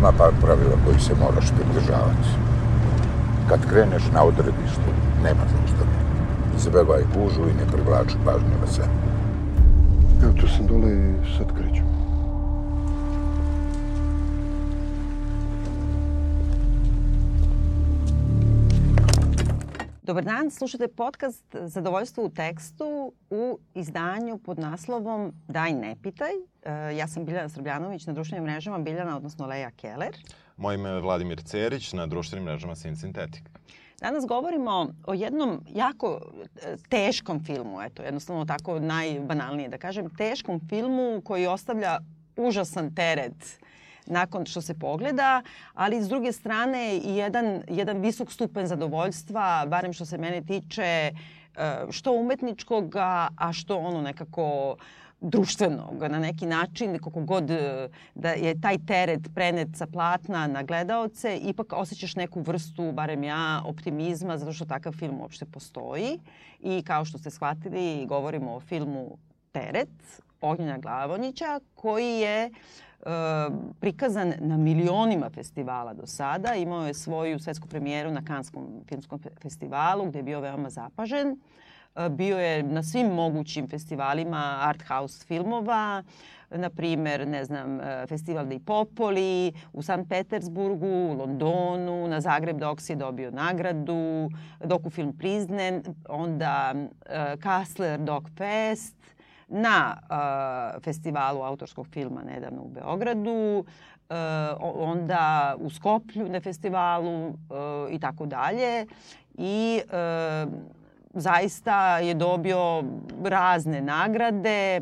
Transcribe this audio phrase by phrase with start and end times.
[0.00, 2.28] Ima par pravila koji se moraš pridržavati.
[3.48, 4.88] Kad kreneš na odredištu,
[5.24, 6.10] nema zaustavljanja.
[6.56, 8.96] Izbevaj gužu i ne privlači pažnju na sebe.
[10.22, 11.46] Evo tu sam dole i sad
[20.10, 26.30] Dobar dan, slušate podcast Zadovoljstvo u tekstu u izdanju pod naslovom Daj ne pitaj.
[26.62, 30.16] E, ja sam Biljana Srbljanović na društvenim mrežama Biljana, odnosno Leja Keller.
[30.56, 33.42] Moje ime je Vladimir Cerić na društvenim mrežama Sin Synthetic.
[34.00, 36.20] Danas govorimo o jednom jako
[36.62, 41.98] e, teškom filmu, eto, jednostavno tako najbanalnije da kažem, teškom filmu koji ostavlja
[42.36, 43.60] užasan teret
[44.10, 45.42] nakon što se pogleda,
[45.74, 50.82] ali s druge strane i jedan, jedan visok stupen zadovoljstva, barem što se mene tiče,
[50.82, 51.12] e,
[51.90, 52.96] što umetničkog,
[53.36, 54.76] a što ono nekako
[55.20, 60.62] društvenog na neki način, kako god e, da je taj teret prenet sa platna na
[60.62, 66.20] gledaoce, ipak osjećaš neku vrstu, barem ja, optimizma, zato što takav film uopšte postoji.
[66.60, 69.18] I kao što ste shvatili, govorimo o filmu
[69.52, 72.56] Teret, Ognjena Glavonića, koji je uh,
[73.80, 76.54] prikazan na milionima festivala do sada.
[76.54, 81.36] Imao je svoju svetsku premijeru na Kanskom filmskom festivalu gde je bio veoma zapažen.
[81.96, 86.02] E, bio je na svim mogućim festivalima art house filmova,
[86.50, 92.58] na primer, ne znam, e, festival Dei Popoli, u San Petersburgu, u Londonu, na Zagreb
[92.58, 94.30] Docs je dobio nagradu,
[94.64, 98.96] dokufilm Priznen, onda uh, Kassler Dog Fest,
[99.50, 104.16] na uh, festivalu autorskog filma nedavno u Beogradu, uh,
[104.60, 107.34] onda u Skoplju na festivalu uh,
[107.90, 108.86] i tako dalje.
[109.34, 110.52] I uh,
[111.14, 112.84] zaista je dobio
[113.24, 114.80] razne nagrade,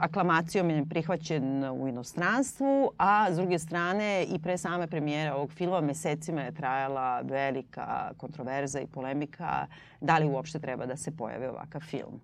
[0.00, 5.80] aklamacijom je prihvaćen u inostranstvu, a s druge strane i pre same premijere ovog filma
[5.80, 9.66] mesecima je trajala velika kontroverza i polemika
[10.00, 12.20] da li uopšte treba da se pojavi ovakav film.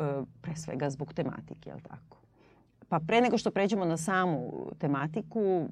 [0.00, 2.18] E, pre svega zbog tematike, je li tako?
[2.88, 5.68] Pa pre nego što pređemo na samu tematiku,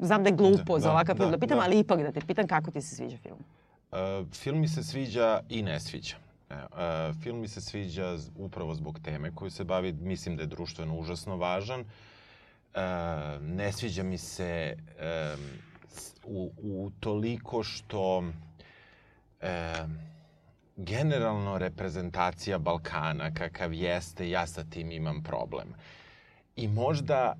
[0.00, 1.64] znam da je glupo da, za da, ovakav film da, da pitam, da.
[1.64, 3.38] ali ipak da te pitam kako ti se sviđa film?
[3.92, 3.98] Uh,
[4.32, 6.16] film mi se sviđa i ne sviđa.
[6.50, 6.56] Uh,
[7.22, 11.36] film mi se sviđa upravo zbog teme koju se bavi, mislim da je društveno užasno
[11.36, 11.80] važan.
[11.80, 11.86] Uh,
[13.42, 15.40] ne sviđa mi se um,
[16.24, 18.32] u, u toliko što um,
[20.76, 25.74] generalno reprezentacija Balkana kakav jeste, ja sa tim imam problem.
[26.56, 27.34] I možda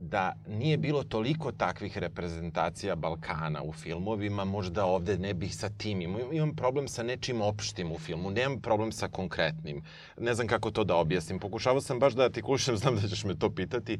[0.00, 6.02] da nije bilo toliko takvih reprezentacija Balkana u filmovima, možda ovde ne bih sa tim
[6.02, 6.32] imao.
[6.32, 9.82] Imam problem sa nečim opštim u filmu, nemam problem sa konkretnim.
[10.18, 11.38] Ne znam kako to da objasnim.
[11.38, 13.98] Pokušavao sam baš da artikulišem, znam da ćeš me to pitati.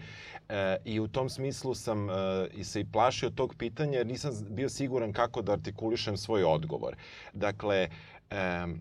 [0.49, 2.13] E, I u tom smislu sam e,
[2.55, 6.97] i se i plašio tog pitanja jer nisam bio siguran kako da artikulišem svoj odgovor.
[7.33, 7.89] Dakle,
[8.31, 8.81] um,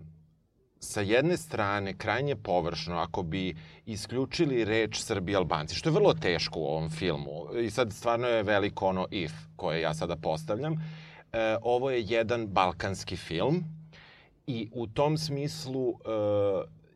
[0.79, 6.59] sa jedne strane krajnje površno ako bi isključili reč Srbi Albanci, što je vrlo teško
[6.59, 10.73] u ovom filmu i sad stvarno je veliko ono if koje ja sada postavljam.
[10.73, 13.63] E, ovo je jedan balkanski film
[14.47, 15.95] i u tom smislu e,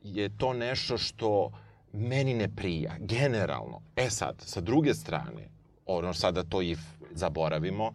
[0.03, 1.51] je to nešto što
[1.93, 3.81] meni ne prija, generalno.
[3.95, 5.49] E sad, sa druge strane,
[5.85, 6.79] ono sada to if
[7.11, 7.93] zaboravimo,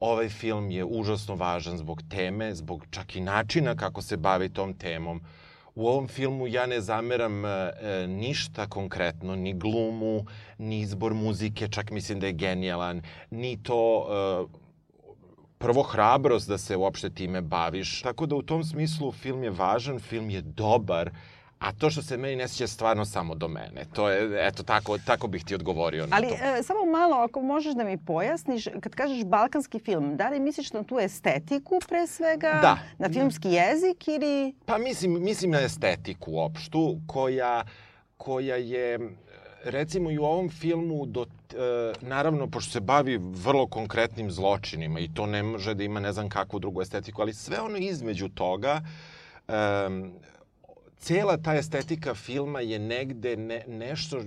[0.00, 4.74] Ovaj film je užasno važan zbog teme, zbog čak i načina kako se bavi tom
[4.74, 5.20] temom.
[5.74, 10.24] U ovom filmu ja ne zameram e, e, ništa konkretno, ni glumu,
[10.58, 14.68] ni izbor muzike, čak mislim da je genijalan, ni to e,
[15.58, 18.02] prvo hrabrost da se uopšte time baviš.
[18.02, 21.10] Tako da u tom smislu film je važan, film je dobar,
[21.58, 23.84] A to što se meni ne sjeća stvarno samo do mene.
[23.92, 26.34] To je, eto, tako, tako bih ti odgovorio na Ali, to.
[26.42, 30.40] Ali, e, samo malo, ako možeš da mi pojasniš, kad kažeš balkanski film, da li
[30.40, 32.58] misliš na tu estetiku pre svega?
[32.62, 32.78] Da.
[32.98, 34.54] Na filmski jezik ili...
[34.66, 37.64] Pa mislim, mislim na estetiku opštu, koja,
[38.16, 38.98] koja je
[39.64, 45.08] recimo i u ovom filmu do, e, naravno pošto se bavi vrlo konkretnim zločinima i
[45.14, 48.80] to ne može da ima ne znam kakvu drugu estetiku, ali sve ono između toga
[49.48, 49.52] e,
[50.98, 54.24] cela ta estetika filma je negde ne, nešto uh,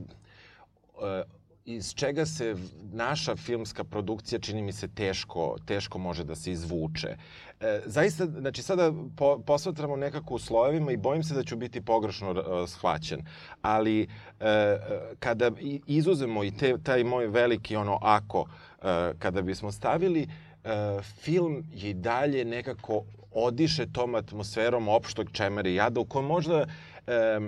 [1.65, 2.55] iz čega se
[2.93, 7.17] naša filmska produkcija čini mi se teško, teško može da se izvuče.
[7.59, 11.81] E, zaista, znači sada po, posvatramo nekako u slojevima i bojim se da ću biti
[11.81, 13.25] pogrešno uh, shvaćen.
[13.61, 14.01] Ali
[14.39, 14.77] e,
[15.19, 15.51] kada
[15.87, 18.45] izuzemo i te, taj moj veliki ono ako,
[18.81, 20.21] e, kada bismo stavili,
[20.63, 26.27] e, film je i dalje nekako odiše tom atmosferom opštog čemera i jada u kojoj
[26.27, 26.65] možda
[27.07, 27.39] e, e,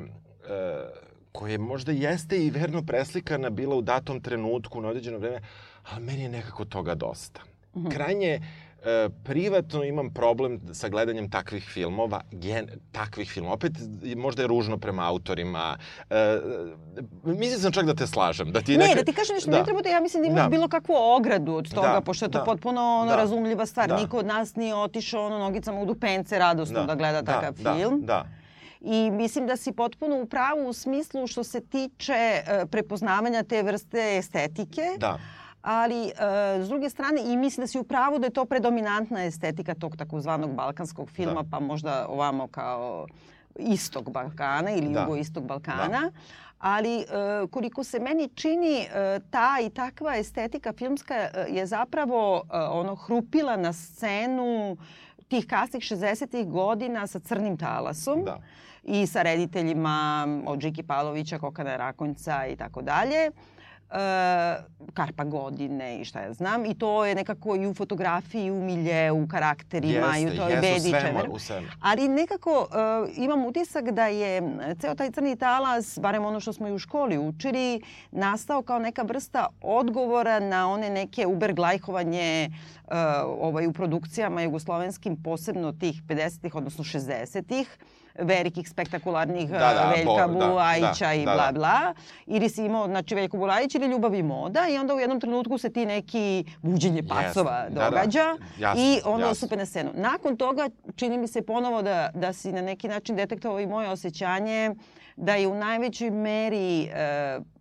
[1.32, 5.42] koje možda jeste i verno preslikana bila u datom trenutku na određeno vreme,
[5.84, 7.42] ali meni je nekako toga dosta.
[7.76, 7.90] Mhm.
[7.90, 8.42] Krajnje
[8.86, 13.56] e, privatno imam problem sa gledanjem takvih filmova, gen, takvih filmova.
[13.56, 13.72] Opet
[14.16, 15.78] možda je ružno prema autorima.
[16.10, 16.40] E,
[17.24, 18.52] mislim sam čak da te slažem.
[18.52, 20.42] Da ti Ne, neka- da ti kažem nešto, ne treba da ja mislim da imaš
[20.42, 20.50] Da.
[20.50, 23.88] bilo kakvu ogradu od toga, Da, pošto je to da, potpuno ono, da, razumljiva stvar.
[23.88, 23.96] da.
[23.96, 28.02] Niko od nas nije otišao ono, nogicama u dupence radosno da, gleda takav da, film.
[28.02, 28.26] Da,
[28.82, 33.64] I mislim da si potpuno u pravu u smislu što se tiče e, prepoznavanja te
[33.64, 34.82] vrste estetike.
[34.98, 35.20] da.
[35.64, 36.12] Ali, e,
[36.60, 39.98] s druge strane, i mislim da si u pravu da je to predominantna estetika tog
[39.98, 41.50] takozvanog balkanskog filma, Da.
[41.52, 43.08] pa možda ovamo kao
[43.58, 45.00] istog Balkana ili Da.
[45.02, 46.12] jugoistog Balkana.
[46.60, 47.06] Ali e,
[47.48, 48.88] koliko se meni čini, e,
[49.32, 54.78] ta i takva estetika filmska e, je zapravo e, ono hrupila na scenu
[55.28, 58.38] tih kasnih 60-ih godina sa crnim talasom Da.
[58.84, 59.98] i sa rediteljima
[60.46, 63.32] od Žiki Pavlovića, Kokana Rakonjca i tako dalje.
[63.94, 66.66] E, Karpa godine i šta ja znam.
[66.66, 70.52] I to je nekako i u fotografiji, i u miljeu, u karakterima, i u toj
[70.52, 70.94] jeste, bedi
[71.30, 71.68] u svemu.
[71.82, 74.42] Ali nekako e, imam utisak da je
[74.80, 77.82] ceo taj crni talas, barem ono što smo i u školi učili,
[78.12, 82.50] nastao kao neka vrsta odgovora na one neke uberglajhovanje e,
[83.26, 87.78] ovaj, u produkcijama jugoslovenskim, posebno tih 50-ih, odnosno 60-ih,
[88.16, 91.52] velikih, spektakularnih Da, da, bo- Veljka da, Bulajića da, i da, bla da.
[91.52, 91.94] bla.
[92.26, 95.58] Ili si imao, znači, Veljko Bulajić ili Ljubav i moda i onda u jednom trenutku
[95.58, 96.24] se ti neki
[96.62, 98.26] buđenje pacova Jeste, da, događa
[98.60, 99.36] Jasno, i ono jasno.
[99.36, 99.92] stupe na scenu.
[99.94, 103.90] Nakon toga čini mi se ponovo da, da si na neki način detektovao i moje
[103.90, 104.72] osjećanje
[105.16, 106.90] da je u najvećoj meri e,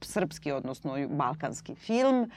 [0.00, 2.30] srpski, odnosno balkanski film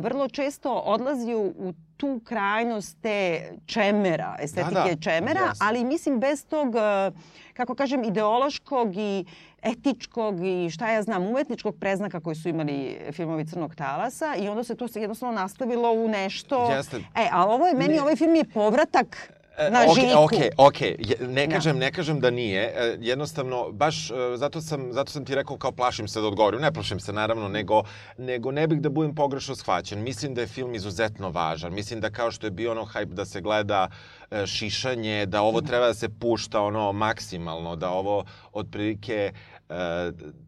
[0.00, 5.64] vrlo često odlazio u tu krajnost te čemera, estetike Da, da, čemera, jeste.
[5.64, 7.10] ali mislim bez tog, e,
[7.54, 9.24] kako kažem, ideološkog i
[9.62, 14.64] etičkog i šta ja znam, umetničkog preznaka koji su imali filmovi Crnog talasa i onda
[14.64, 16.70] se to jednostavno nastavilo u nešto...
[16.70, 16.96] Jeste.
[16.96, 18.02] E, a ovo je meni, Ne.
[18.02, 19.32] ovaj film je povratak
[19.70, 20.18] na E, ok, Žiku.
[20.18, 20.80] Ok, ok,
[21.20, 21.54] ne Da.
[21.54, 22.62] kažem, ne kažem da nije.
[22.62, 26.60] E, Jednostavno, baš e, zato sam, zato sam ti rekao kao plašim se da odgovorim.
[26.60, 27.82] Ne plašim se naravno, nego,
[28.18, 30.02] nego ne bih da budem pogrešno shvaćen.
[30.02, 31.74] Mislim da je film izuzetno važan.
[31.74, 33.88] Mislim da kao što je bio ono hype da se gleda
[34.30, 39.32] e, šišanje, da ovo treba da se pušta ono maksimalno, da ovo otprilike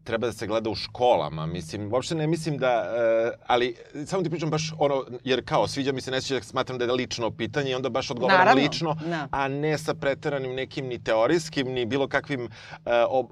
[0.09, 1.45] treba da se gleda u školama.
[1.47, 3.75] Mislim, uopšte ne mislim da, e, ali
[4.05, 6.91] samo ti pričam baš ono, jer kao sviđa mi se, ne sviđa, smatram da je
[6.93, 9.27] lično pitanje i onda baš odgovaram Naravno, lično, da.
[9.31, 12.49] a ne sa preteranim nekim ni teorijskim, ni bilo kakvim e,
[13.09, 13.27] ob,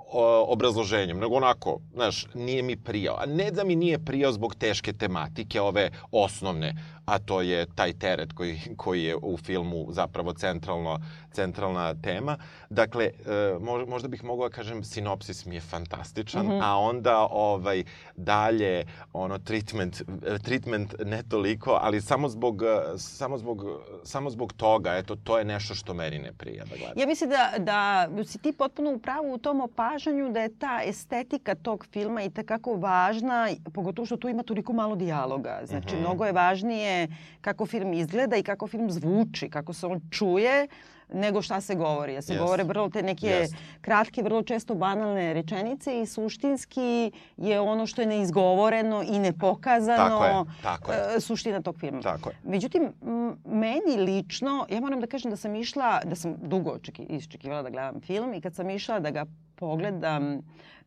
[0.48, 3.16] obrazloženjem, nego onako, znaš, nije mi prijao.
[3.16, 6.76] A ne da mi nije prijao zbog teške tematike, ove osnovne,
[7.06, 11.00] a to je taj teret koji, koji je u filmu zapravo centralno,
[11.32, 12.38] centralna tema.
[12.70, 13.12] Dakle, e,
[13.60, 16.60] mož- možda bih mogao da kažem, sinopsis mi je fantastičan, Mhm.
[16.68, 17.84] A onda ovaj
[18.16, 20.02] dalje ono treatment
[20.42, 22.62] treatment ne toliko, ali samo zbog
[22.98, 23.64] samo zbog
[24.04, 26.98] samo zbog toga, eto to je nešto što meni ne prija da gledam.
[26.98, 27.80] Ja mislim da, da
[28.24, 32.30] si ti potpuno u pravu u tom opažanju da je ta estetika tog filma i
[32.30, 35.60] takako važna, pogotovo što tu ima toliko malo dijaloga.
[35.64, 36.00] Znači, Mhm.
[36.00, 37.08] mnogo je važnije
[37.42, 40.68] kako film izgleda i kako film zvuči, kako se on čuje,
[41.10, 42.14] nego šta se govori.
[42.14, 42.44] Ja se Jest.
[42.44, 43.56] govore vrlo te neke Jest.
[43.82, 50.24] kratke, vrlo često banalne rečenice i suštinski je ono što je neizgovoreno i nepokazano Tako
[50.26, 51.00] je, tako je.
[51.18, 52.02] e, suština tog filma.
[52.02, 52.36] Tako je.
[52.44, 52.94] Međutim,
[53.46, 58.02] meni lično, ja moram da kažem da sam išla, da sam dugo iščekivala da gledam
[58.02, 60.42] film i kad sam išla da ga pogledam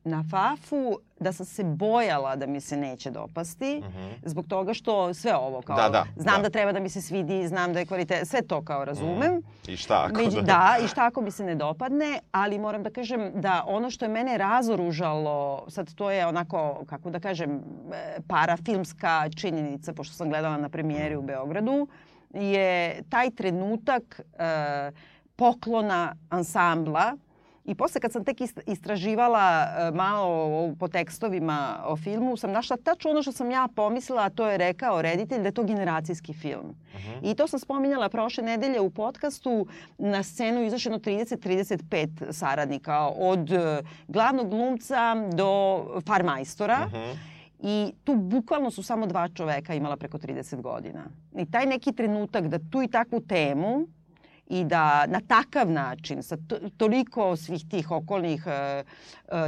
[0.04, 3.82] na Fafu, da sam se bojala da mi se neće dopasti,
[4.22, 5.82] zbog toga što sve ovo kao, Mhm.
[5.82, 6.42] Da, da, znam da.
[6.42, 6.50] da.
[6.50, 9.42] treba da mi se svidi, znam da je kvalitet, sve to kao razumem.
[9.68, 10.42] I šta ako Među, da?
[10.42, 14.04] da, i šta ako mi se ne dopadne, ali moram da kažem da ono što
[14.04, 17.50] je mene razoružalo, sad to je onako, kako da kažem,
[17.92, 21.88] e, parafilmska činjenica, pošto sam gledala na premijeri u Beogradu,
[22.30, 24.90] je taj trenutak e,
[25.36, 27.16] poklona ansambla
[27.70, 32.76] I posle kad sam tek ist- istraživala e, malo po tekstovima o filmu, sam našla
[32.76, 36.32] tačno ono što sam ja pomislila, a to je rekao reditelj, da je to generacijski
[36.32, 36.74] film.
[37.22, 39.66] I to sam spominjala prošle nedelje u podcastu.
[39.98, 45.50] Na scenu izašeno 30-35 saradnika od e, glavnog glumca do
[46.06, 46.86] farmajstora.
[46.86, 47.18] Mhm.
[47.62, 51.04] I tu bukvalno su samo dva čoveka imala preko 30 godina.
[51.36, 53.86] I taj neki trenutak da tu i takvu temu
[54.50, 58.84] i da na takav način, sa to, toliko svih tih okolnih e, e,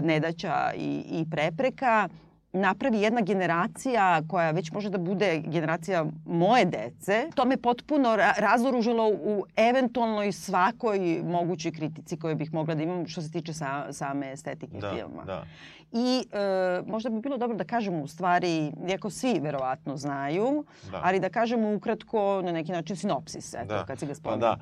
[0.03, 2.09] nedaća i, i prepreka,
[2.53, 8.35] napravi jedna generacija koja već može da bude generacija moje dece, to me potpuno ra
[8.39, 13.93] razoružilo u eventualnoj svakoj mogućoj kritici koju bih mogla da imam što se tiče sa,
[13.93, 15.25] same estetike Da, filma.
[15.25, 15.45] da.
[15.93, 16.39] I e,
[16.87, 21.01] možda bi bilo dobro da kažemo u stvari, iako svi verovatno znaju, Da.
[21.05, 23.85] ali da kažemo ukratko na neki način sinopsis, eto, Da.
[23.87, 24.41] kad si ga Pa spomenuo.
[24.49, 24.57] da,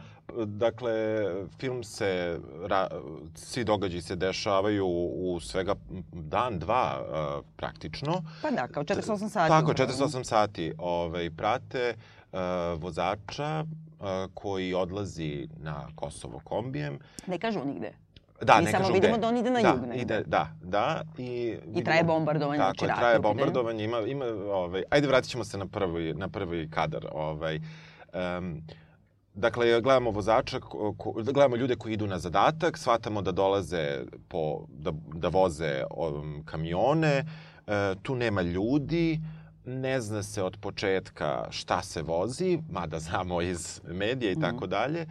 [0.44, 0.92] dakle,
[1.58, 2.88] film se, ra,
[3.34, 5.74] svi događaji se dešavaju u svega
[6.12, 8.22] dan, dva uh, praktično.
[8.42, 9.48] Pa da, kao 48 sati.
[9.48, 9.90] Tako, upravo.
[9.92, 11.94] 48 sati ovaj, prate
[12.32, 12.38] uh,
[12.82, 16.98] vozača uh, koji odlazi na Kosovo kombijem.
[17.26, 17.92] Ne kažu nigde.
[18.42, 19.20] Da, Mi ne samo kažu vidimo gde.
[19.20, 19.96] da on ide na da, jug negde.
[19.96, 21.02] Ide, da, da.
[21.18, 23.84] I, I traje bombardovanje, Tako znači traje bombardovanje.
[23.84, 27.06] Ima, ima, ovaj, ajde vratit ćemo se na prvi, na prvi kadar.
[27.12, 27.60] Ovaj,
[28.38, 28.62] um,
[29.34, 34.66] Dakle, gledamo vozača, ko, ko, gledamo ljude koji idu na zadatak, shvatamo da dolaze po,
[34.68, 37.24] da, da voze um, kamione,
[37.66, 39.20] e, tu nema ljudi,
[39.64, 44.40] ne zna se od početka šta se vozi, mada znamo iz medija i Mhm.
[44.40, 45.06] tako dalje,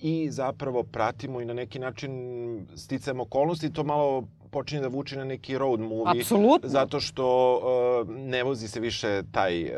[0.00, 5.24] i zapravo pratimo i na neki način sticajem okolnosti, to malo počinje da vuči na
[5.24, 6.20] neki road movie.
[6.20, 6.68] Apsolutno.
[6.68, 9.70] Zato što uh, ne vozi se više taj uh,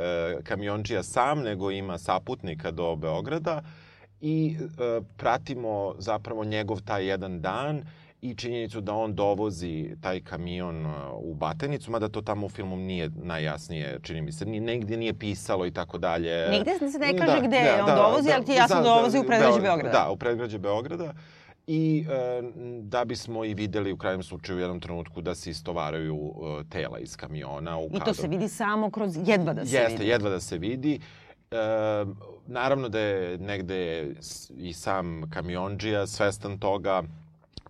[0.44, 3.62] kamiončija sam, nego ima saputnika do Beograda
[4.20, 7.84] i uh, pratimo zapravo njegov taj jedan dan
[8.22, 12.76] i činjenicu da on dovozi taj kamion uh, u Batenicu, mada to tamo u filmu
[12.76, 16.48] nije najjasnije, čini mi se, ni, negdje nije pisalo i tako dalje.
[16.50, 19.98] Nigde se ne kaže gde je on dovozi, ali ti jasno dovozi u predgrađe Beograda.
[19.98, 21.14] Da, u predgrađe Beograda.
[21.66, 22.42] I e,
[22.82, 26.98] da bismo i videli u krajnjem slučaju u jednom trenutku da se istovaraju e, tela
[26.98, 30.08] iz kamiona u I to se vidi samo kroz jedva da se Jeste, vidi.
[30.08, 31.00] jedva da se vidi.
[31.50, 31.56] E,
[32.46, 34.10] naravno da je negde
[34.56, 37.02] i sam kamionđija svestan toga,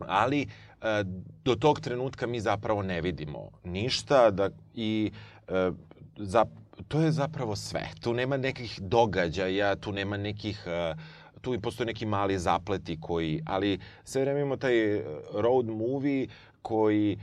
[0.09, 1.05] ali e,
[1.45, 5.11] do tog trenutka mi zapravo ne vidimo ništa da, i
[5.49, 5.71] e,
[6.17, 6.45] za,
[6.89, 7.89] to je zapravo sve.
[8.01, 10.65] Tu nema nekih događaja, tu nema nekih...
[10.67, 10.95] E,
[11.41, 15.03] tu i postoje neki mali zapleti koji, ali sve vreme imamo taj
[15.35, 16.27] road movie
[16.63, 17.19] koji,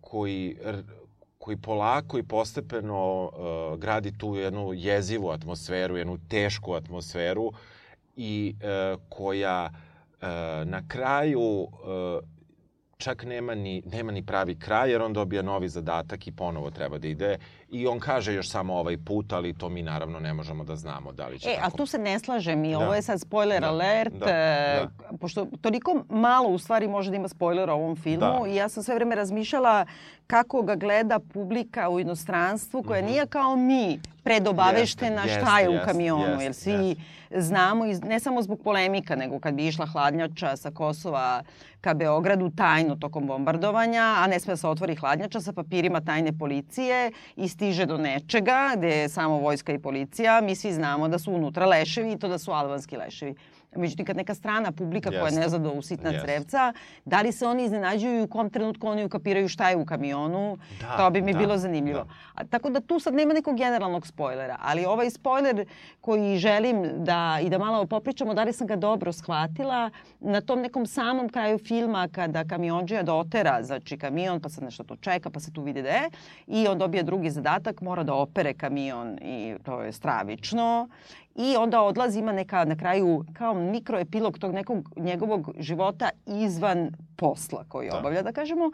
[0.00, 0.56] koji
[1.46, 3.30] koji polako i postepeno
[3.78, 7.52] gradi tu jednu jezivu atmosferu, jednu tešku atmosferu
[8.16, 8.54] i
[9.08, 9.70] koja
[10.64, 11.68] na kraju uh,
[12.98, 16.98] čak nema ni, nema ni pravi kraj, jer on dobija novi zadatak i ponovo treba
[16.98, 17.38] da ide.
[17.68, 21.12] I on kaže još samo ovaj put, ali to mi naravno ne možemo da znamo
[21.12, 21.66] da li će E, tako.
[21.66, 22.78] a tu se ne slažem i Da.
[22.78, 24.86] ovo je sad spoiler Da, alert, da, e,
[25.20, 28.48] pošto toliko malo u stvari može da ima spoilera u ovom filmu Da.
[28.48, 29.86] i ja sam sve vreme razmišljala
[30.26, 35.82] kako ga gleda publika u inostranstvu koja nije kao mi predobaveštena Jeste, šta je jeste,
[35.82, 37.40] u kamionu, jeste, jer svi jeste.
[37.40, 41.42] znamo, ne samo zbog polemika, nego kad bi išla hladnjača sa Kosova
[41.80, 46.32] ka Beogradu tajno tokom bombardovanja, a ne sme da se otvori hladnjača sa papirima tajne
[46.38, 51.18] policije i stiže do nečega gde je samo vojska i policija, mi svi znamo da
[51.18, 53.34] su unutra leševi i to da su albanski leševi.
[53.76, 55.40] Međutim, kad neka strana publika koja Jeste.
[55.40, 56.26] ne zna do u sitna Jeste.
[56.26, 56.72] crevca,
[57.04, 60.58] da li se oni iznenađuju i u kom trenutku oni ukapiraju šta je u kamionu,
[60.80, 61.98] Da, to bi mi da, bilo zanimljivo.
[61.98, 62.10] da.
[62.34, 65.66] A, tako da tu sad nema nekog generalnog spoilera, ali ovaj spoiler
[66.00, 69.90] koji želim da i da malo popričamo, da li sam ga dobro shvatila,
[70.20, 74.96] na tom nekom samom kraju filma kada kamionđija dotera, znači kamion, pa sad nešto to
[74.96, 76.10] čeka, pa se tu vidi da je,
[76.46, 80.88] i on dobije drugi zadatak, mora da opere kamion i to je stravično.
[81.38, 87.64] I onda odlazi, ima neka na kraju kao mikroepilog tog nekog njegovog života izvan posla
[87.68, 87.98] koji Da.
[87.98, 88.70] obavlja, da kažemo,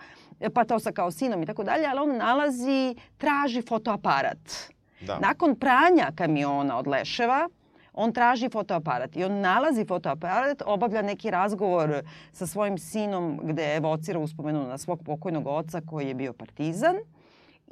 [0.54, 4.38] pa to sa kao sinom i tako dalje, ali on nalazi, traži fotoaparat.
[5.07, 5.19] Da.
[5.19, 7.49] Nakon pranja kamiona od leševa,
[7.92, 12.02] on traži fotoaparat i on nalazi fotoaparat, obavlja neki razgovor
[12.33, 16.97] sa svojim sinom gde evocira uspomenu na svog pokojnog oca koji je bio partizan.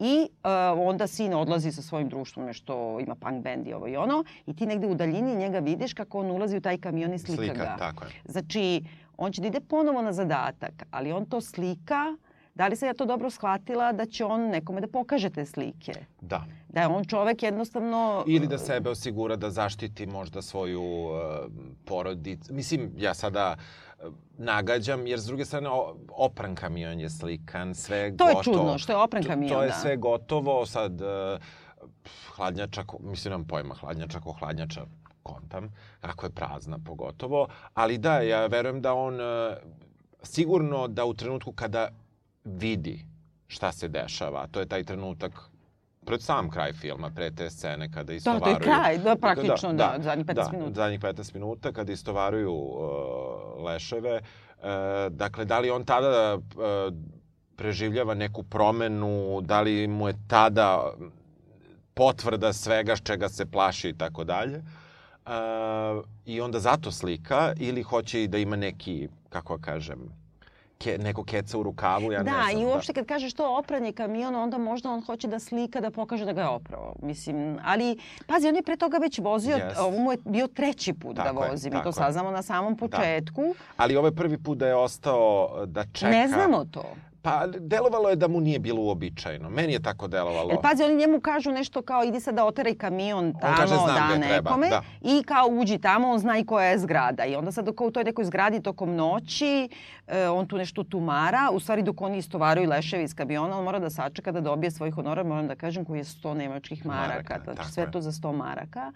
[0.01, 0.51] I uh,
[0.89, 4.25] onda sin odlazi sa svojim društvom, nešto ima punk band i ovo i ono.
[4.47, 7.43] I ti negde u daljini njega vidiš kako on ulazi u taj kamion i slika,
[7.43, 7.77] Slika, ga.
[7.79, 8.11] tako je.
[8.25, 8.85] Znači,
[9.17, 12.17] on će da ide ponovo na zadatak, ali on to slika.
[12.55, 15.93] Da li sam ja to dobro shvatila da će on nekome da pokaže te slike?
[16.21, 16.45] Da.
[16.69, 18.25] Da je on čovek jednostavno...
[18.27, 21.19] Ili da sebe osigura da zaštiti možda svoju uh,
[21.85, 22.55] porodicu.
[22.55, 23.90] Mislim, ja sada uh,
[24.39, 25.69] nagađam, jer s druge strane
[26.11, 28.57] opran kamion je slikan, sve To je gotovo.
[28.57, 29.75] čudno, što je opran To- kamion, To je da.
[29.75, 31.09] sve gotovo, sad uh,
[32.29, 34.87] hladnjača, mislim, nemam pojma, hladnjača ko hladnjača,
[35.23, 35.69] kontam,
[36.01, 39.57] kako je prazna pogotovo, ali da, ja verujem da on uh,
[40.23, 41.89] sigurno da u trenutku kada
[42.45, 43.05] vidi
[43.47, 45.50] šta se dešava, to je taj trenutak
[46.05, 48.43] pred sam kraj filma, pre te scene kada Da, istovaruju...
[48.45, 50.75] to je kraj, da, praktično, da, zadnjih 15 da, minuta.
[50.75, 54.21] zadnjih 15 minuta kada istovaruju uh, leševe.
[54.21, 54.65] Uh,
[55.11, 56.43] dakle, da li on tada uh,
[57.57, 60.93] preživljava neku promenu, da li mu je tada
[61.95, 64.63] potvrda svega s čega se plaši i tako dalje.
[65.27, 69.99] A, I onda zato slika ili hoće i da ima neki, kako da kažem,
[70.81, 72.63] ke, neko keca u rukavu, ja da, ne znam.
[72.63, 76.25] i uopšte kad kažeš to opranje kamiona, onda možda on hoće da slika, da pokaže
[76.25, 76.95] da ga je oprao.
[77.03, 79.79] Mislim, ali, pazi, on je pre toga već vozio, Jest.
[79.79, 81.71] ovo mu je bio treći put Tako da je, vozi.
[81.71, 81.93] Mi to je.
[81.93, 83.55] saznamo na samom početku.
[83.77, 86.11] Ali ovaj prvi put da je ostao da čeka...
[86.11, 86.85] Ne znamo to.
[87.23, 89.51] Pa delovalo je da mu nije bilo uobičajeno.
[89.51, 90.51] Meni je tako delovalo.
[90.51, 93.87] Jer pazi, oni njemu kažu nešto kao idi sad da oteraj kamion tamo, kaže, znam
[93.87, 94.83] da gde treba, nekome da.
[95.01, 97.25] i kao uđi tamo, on zna i koja je zgrada.
[97.25, 99.69] I onda sad kao u toj nekoj zgradi tokom noći,
[100.07, 103.79] e, on tu nešto tumara, u stvari dok oni istovaraju leševi iz kamiona, on mora
[103.79, 107.35] da sačeka da dobije svoj honorar, moram da kažem, koji je 100 nemačkih maraka.
[107.35, 107.91] Maraka, znači sve je.
[107.91, 108.93] to za 100 maraka.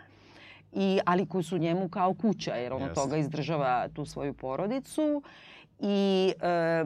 [0.72, 3.00] I, ali koji su njemu kao kuća, jer on od Jeste.
[3.00, 5.22] toga izdržava tu svoju porodicu.
[5.78, 6.84] I e,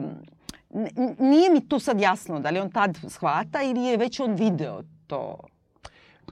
[1.19, 4.81] nije mi tu sad jasno da li on tad shvata ili je već on video
[5.07, 5.37] to.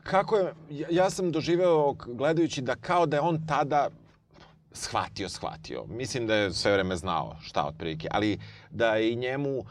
[0.03, 3.89] Kako je, ja, sam doživeo gledajući da kao da je on tada
[4.71, 5.85] shvatio, shvatio.
[5.85, 8.39] Mislim da je sve vreme znao šta otprilike, ali
[8.69, 9.63] da je i njemu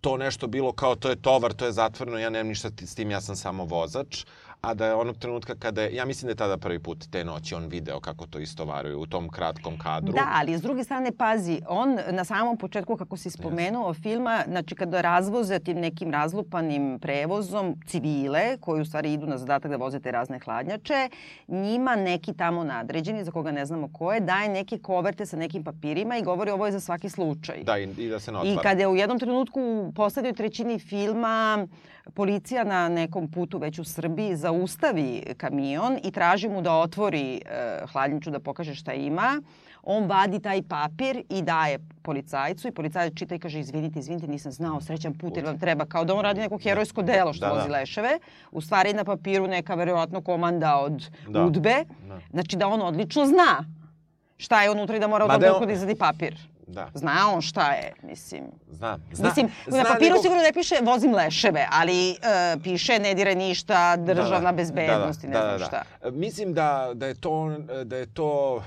[0.00, 3.10] to nešto bilo kao to je tovar, to je zatvoreno, ja nemam ništa s tim,
[3.10, 4.24] ja sam samo vozač.
[4.66, 7.24] A da je onog trenutka kada je, ja mislim da je tada prvi put te
[7.24, 10.12] noći on video kako to istovaruju u tom kratkom kadru.
[10.12, 14.74] Da, ali s druge strane, pazi, on na samom početku, kako si spomenuo filma, znači
[14.74, 20.00] kada razvoze tim nekim razlupanim prevozom civile, koji u stvari idu na zadatak da voze
[20.00, 21.08] te razne hladnjače,
[21.48, 25.64] njima neki tamo nadređeni, za koga ne znamo ko je, daje neke koverte sa nekim
[25.64, 27.62] papirima i govori ovo je za svaki slučaj.
[27.62, 28.62] Da, i, i da se ne I otvara.
[28.62, 31.66] kada je u jednom trenutku u poslednjoj trećini filma
[32.10, 35.06] policija na nekom putu već u Srbiji zaustavi
[35.36, 37.40] kamion i traži mu da otvori e,
[37.86, 39.42] hladnjaču da pokaže šta ima,
[39.82, 44.52] on vadi taj papir i daje policajcu i policajac čita i kaže izvinite, izvinite, nisam
[44.52, 47.48] znao, srećan put jer vam treba, kao da on radi neko herojsko delo što Da,
[47.48, 47.54] da.
[47.54, 48.18] vozi leševe.
[48.52, 51.44] U stvari na papiru neka verovatno komanda od Da.
[51.44, 51.74] udbe,
[52.08, 52.18] Da.
[52.30, 53.64] znači da on odlično zna
[54.36, 56.53] šta je unutra i da mora da da on- izvadi papir.
[56.66, 58.44] Da, Zna on šta je, mislim.
[58.68, 58.98] zna.
[59.12, 62.14] zna Mislim, zna na papiru nego- sigurno ne piše vozim leševe, ali e,
[62.62, 65.82] piše ne diraj ništa, državna da, bezbednost i ne znam šta.
[66.02, 68.62] E, Mislim da, da, je to, da je to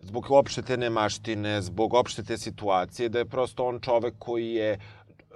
[0.00, 4.78] zbog opšte te nemaštine, zbog opšte te situacije, da je prosto on čovek koji je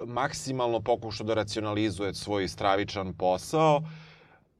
[0.01, 3.81] maksimalno pokušao da racionalizuje svoj stravičan posao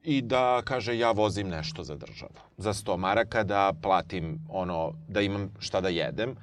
[0.03, 2.31] i da kaže ja vozim nešto za državu.
[2.57, 6.35] Za 100 maraka da platim ono, da imam šta da jedem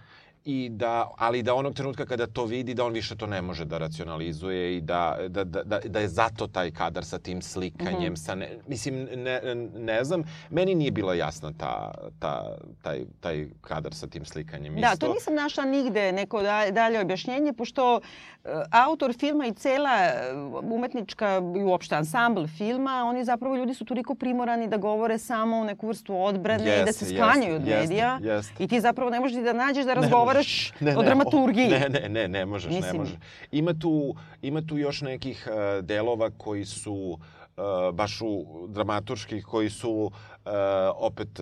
[0.47, 3.65] i da, ali da onog trenutka kada to vidi da on više to ne može
[3.65, 8.03] da racionalizuje i da, da, da, da, da je zato taj kadar sa tim slikanjem,
[8.05, 8.15] Mhm.
[8.17, 9.41] sa ne, mislim, ne,
[9.75, 12.43] ne znam, meni nije bila jasna ta, ta,
[12.83, 14.75] taj, taj kadar sa tim slikanjem.
[14.75, 15.07] Da, Isto.
[15.07, 18.01] to nisam našla nigde neko da- dalje objašnjenje, pošto
[18.45, 20.33] e, autor filma i cela e,
[20.65, 25.65] umetnička i uopšte ansambl filma, oni zapravo ljudi su toliko primorani da govore samo u
[25.65, 28.19] neku vrstu odbrane i da se sklanjaju od jeste, medija.
[28.25, 28.55] jeste.
[28.59, 30.73] I ti zapravo ne možeš da nađeš da razgovaraš možeš.
[30.81, 31.69] Ne, o ne, dramaturgiji.
[31.69, 32.93] Ne, ne, ne, ne možeš, Mislim.
[32.93, 33.15] ne možeš.
[33.53, 37.19] Ima tu, ima tu još nekih uh, delova koji su
[37.57, 40.53] uh, baš u dramaturških, koji su uh,
[40.95, 41.41] opet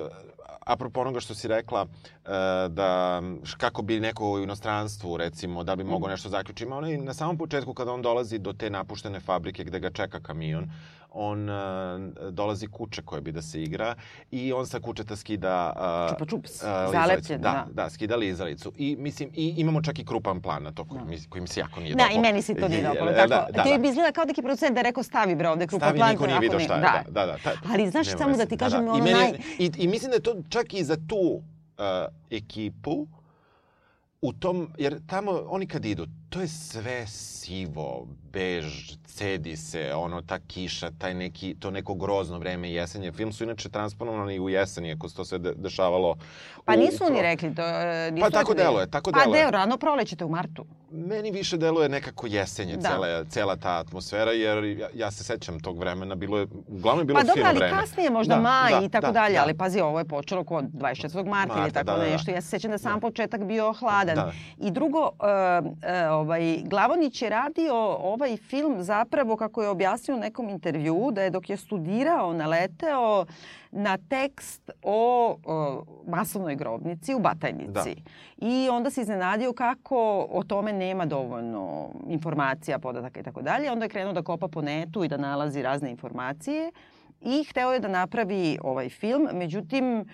[0.67, 1.87] apropo onoga što si rekla,
[2.69, 6.65] da š- kako bi neko u inostranstvu, recimo, da bi mogao nešto zaključiti.
[6.65, 10.21] Ima onaj, na samom početku kada on dolazi do te napuštene fabrike gde ga čeka
[10.21, 10.71] kamion,
[11.11, 11.57] on uh,
[12.31, 13.95] dolazi kuće koje bi da se igra
[14.31, 15.73] i on sa kućeta skida
[16.09, 17.67] uh, Čupa čups, uh, zalepljen, da.
[17.67, 18.73] da, da, skida lizalicu.
[18.77, 21.61] I mislim i imamo čak i krupan plan na to koji, mi, koji mi se
[21.61, 22.17] jako nije Da, dopao.
[22.17, 23.07] i meni se to nije dopalo.
[23.07, 23.79] Da, Tako, da, da, to da.
[23.79, 26.11] bi izgleda kao neki producent da rekao stavi bre ovde krupan Stavi, plan.
[26.11, 26.81] niko nije ne- šta je.
[26.81, 27.37] Da, da, da.
[27.39, 30.11] Ta- Ali znaš, samo da ti kažem, I ono meni je- naj- I, I mislim
[30.11, 31.43] da je to čak i za tu
[32.31, 33.07] ekipu
[34.23, 37.87] u tom, jer tamo oni kad idu, to je sve sivo,
[38.25, 38.65] bež,
[39.07, 43.13] cedi se, ono, ta kiša, taj neki, to neko grozno vreme jesenje.
[43.13, 46.17] Film su inače transponovani u jesen, iako se to sve de, dešavalo.
[46.65, 47.63] Pa nisu u oni rekli to.
[47.63, 49.41] e, Nisu Pa tako da je- deluje, tako Pa deluje.
[49.41, 50.65] deo, rano prolećete u martu.
[50.95, 52.89] Meni više deluje nekako jesenje, Da.
[52.89, 57.05] cela, cela ta atmosfera, jer ja, ja se sećam tog vremena, bilo je, uglavnom je
[57.05, 57.79] bilo Pa dobro, fino ali vreme.
[57.81, 59.43] kasnije možda Da, maj da, i tako da, dalje, da.
[59.43, 61.29] ali pazi, ovo je počelo kod 24.
[61.29, 62.11] marta ili tako da, da, da.
[62.11, 62.31] nešto.
[62.31, 64.15] Ja se sećam da sam početak bio hladan.
[64.15, 64.33] Da.
[64.59, 65.11] I drugo,
[65.83, 71.11] e, e, ovaj, Glavonić je radio ovaj film zapravo, kako je objasnio u nekom intervju,
[71.13, 73.27] da je dok je studirao, naleteo
[73.71, 77.97] na tekst o, o masovnoj grobnici u Batajnici.
[78.37, 83.71] I onda se iznenadio kako o tome nema dovoljno informacija, podataka i tako dalje.
[83.73, 86.73] Onda je krenuo da kopa po netu i da nalazi razne informacije
[87.25, 90.05] i hteo je da napravi ovaj film, međutim e,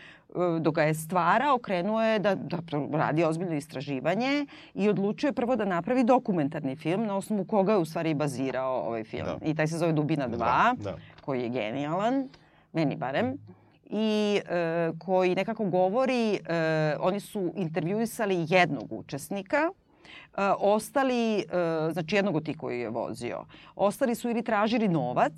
[0.61, 2.59] dok ga je stvarao, krenuo je da, da
[2.93, 7.79] radi ozbiljno istraživanje i odlučio je prvo da napravi dokumentarni film na osnovu koga je
[7.79, 9.27] u stvari bazirao ovaj film.
[9.27, 9.47] Da.
[9.47, 10.97] I taj se zove Dubina 2, Da, da.
[11.25, 12.29] koji je genijalan,
[12.73, 13.39] meni barem
[13.91, 16.39] i e, koji nekako govori, e,
[17.01, 19.71] oni su intervjuisali jednog učesnika,
[20.59, 21.45] ostali, e,
[21.93, 23.45] znači jednog od tih koji je vozio,
[23.77, 25.33] ostali su ili tražili novac,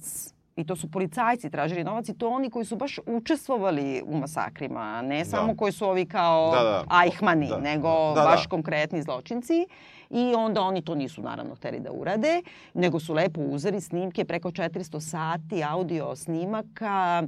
[0.57, 5.03] i to su policajci tražili novac i to oni koji su baš učestvovali u masakrima,
[5.03, 6.85] ne samo koji su ovi kao Da, da.
[6.89, 7.59] ajhmani, Da.
[7.59, 8.27] nego Da, da.
[8.27, 9.67] baš konkretni zločinci.
[10.11, 12.43] I onda oni to nisu naravno hteli da urade,
[12.75, 17.23] nego su lepo uzeli snimke preko 400 sati audio snimaka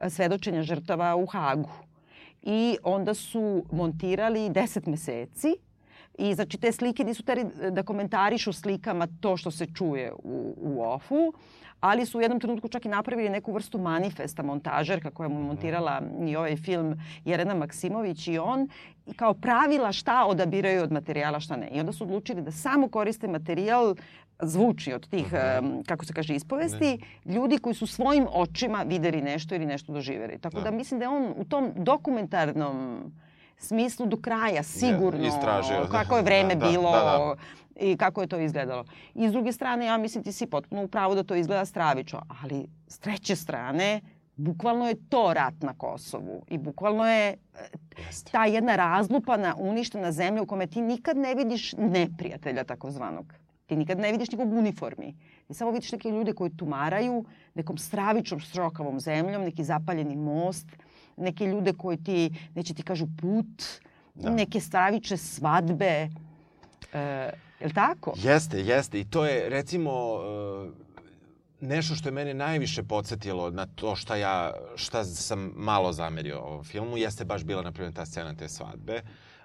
[0.00, 1.70] e, svedočenja žrtava u Hagu.
[2.42, 5.54] I onda su montirali 10 meseci
[6.18, 10.82] I znači te slike nisu teri da komentarišu slikama to što se čuje u, u
[10.82, 11.32] ofu,
[11.80, 16.02] ali su u jednom trenutku čak i napravili neku vrstu manifesta montažerka koja mu montirala
[16.26, 18.68] i ovaj film Jelena Maksimović i on
[19.06, 21.68] i kao pravila šta odabiraju od materijala šta ne.
[21.68, 23.94] I onda su odlučili da samo koriste materijal
[24.42, 29.54] zvuči od tih, em, kako se kaže, ispovesti, ljudi koji su svojim očima videli nešto
[29.54, 30.38] ili nešto doživjeli.
[30.38, 30.70] Tako da, Da.
[30.70, 33.00] mislim da je on u tom dokumentarnom
[33.56, 35.22] smislu do kraja sigurno
[35.82, 35.88] da.
[35.90, 37.34] kako je vreme Da, bilo da, da.
[37.80, 38.84] i kako je to izgledalo.
[39.14, 42.22] I s druge strane, ja mislim ti si potpuno u pravu da to izgleda stravično,
[42.42, 44.00] ali s treće strane,
[44.36, 47.36] bukvalno je to rat na Kosovu i bukvalno je
[48.32, 53.34] ta jedna razlupana, uništena zemlja u kome ti nikad ne vidiš neprijatelja takozvanog.
[53.66, 55.16] Ti nikad ne vidiš nikog uniformi.
[55.46, 60.66] Ti samo vidiš neke ljude koji tumaraju nekom stravičnom štrokavom zemljom, neki zapaljeni most,
[61.16, 63.62] neke ljude koji ti, neće ti kažu put,
[64.14, 64.30] Da.
[64.30, 66.08] neke stravične svadbe.
[66.92, 68.12] E, je li tako?
[68.16, 69.00] Jeste, jeste.
[69.00, 70.84] I to je, recimo, e,
[71.60, 76.64] nešto što je mene najviše podsjetilo na to šta ja, šta sam malo zamerio ovom
[76.64, 79.02] filmu, jeste baš bila, na primjer, ta scena te svadbe,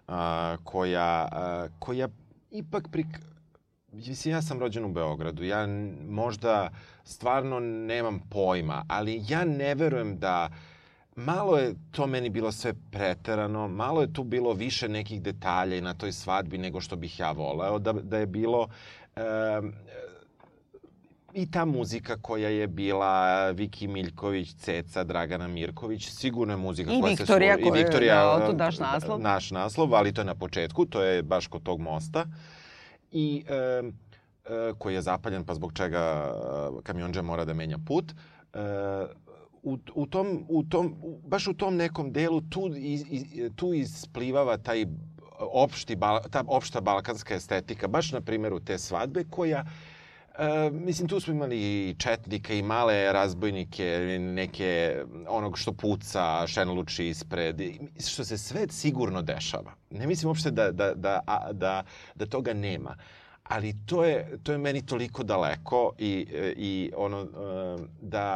[0.07, 2.07] a, koja, a, koja
[2.51, 3.07] ipak prik...
[3.91, 5.43] Mislim, ja sam rođen u Beogradu.
[5.43, 5.67] Ja
[6.09, 6.69] možda
[7.03, 10.49] stvarno nemam pojma, ali ja ne verujem da
[11.19, 15.81] malo je to meni bilo sve preterano, malo je tu bilo više nekih detalja i
[15.81, 18.67] na toj svadbi nego što bih ja voleo, da, da je bilo
[19.15, 19.73] um,
[21.33, 27.01] i ta muzika koja je bila Viki Miljković, Ceca, Dragana Mirković, sigurno je muzika I
[27.01, 27.61] koja Viktorija se...
[27.61, 29.21] koja je, I Viktorija, da, tu daš naslov.
[29.21, 32.25] Naš naslov, ali to je na početku, to je baš kod tog mosta.
[33.11, 36.33] I e, e, koji je zapaljen, pa zbog čega
[36.79, 38.11] e, kamionđa mora da menja put.
[38.53, 38.59] E,
[39.63, 43.23] u, u tom, u tom, u, baš u tom nekom delu tu, iz, iz,
[43.55, 44.85] tu isplivava taj
[45.39, 45.97] opšti,
[46.31, 49.65] ta opšta balkanska estetika, baš na primjeru te svadbe koja
[50.39, 57.07] E, mislim, tu smo imali i četnika i male razbojnike, neke onog što puca, šenluči
[57.07, 57.61] ispred,
[58.07, 59.73] što se sve sigurno dešava.
[59.89, 61.83] Ne mislim uopšte da, da, da, a, da,
[62.15, 62.95] da toga nema.
[63.43, 67.27] Ali to je, to je meni toliko daleko i, e, i ono, e,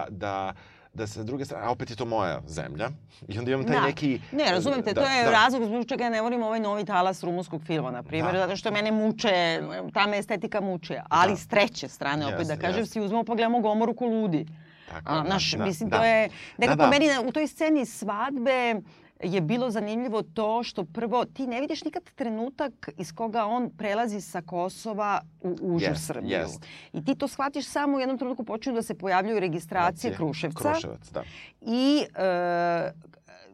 [0.09, 0.53] da,
[0.93, 2.89] da, da sa druge strane, a opet je to moja zemlja,
[3.27, 3.81] i onda imam taj Da.
[3.81, 4.19] neki...
[4.31, 5.31] Ne, razumem te, da, to je da.
[5.31, 8.39] razlog zbog čega ja ne volim ovaj novi talas rumunskog filma, na primjer, Da.
[8.39, 9.61] zato što mene muče,
[9.93, 11.01] ta me estetika muče.
[11.09, 11.37] Ali Da.
[11.37, 12.93] s treće strane, opet da Jeste, kažem, jeste.
[12.93, 14.45] si uzmemo pa gledamo Gomoru ko ludi.
[14.89, 15.97] Tako, A, da, naš, da, mislim, da.
[15.97, 16.89] to je, nekako da.
[16.89, 18.75] meni na- u toj sceni svadbe
[19.23, 24.21] je bilo zanimljivo to što prvo ti ne vidiš nikad trenutak iz koga on prelazi
[24.21, 26.31] sa Kosova u užu Jest, Srbiju.
[26.31, 26.65] jest.
[26.93, 30.17] I ti to shvatiš samo u jednom trenutku počinju da se pojavljuju registracije Gracije.
[30.17, 31.23] Kruševca Kruševac, da.
[31.61, 32.91] i e,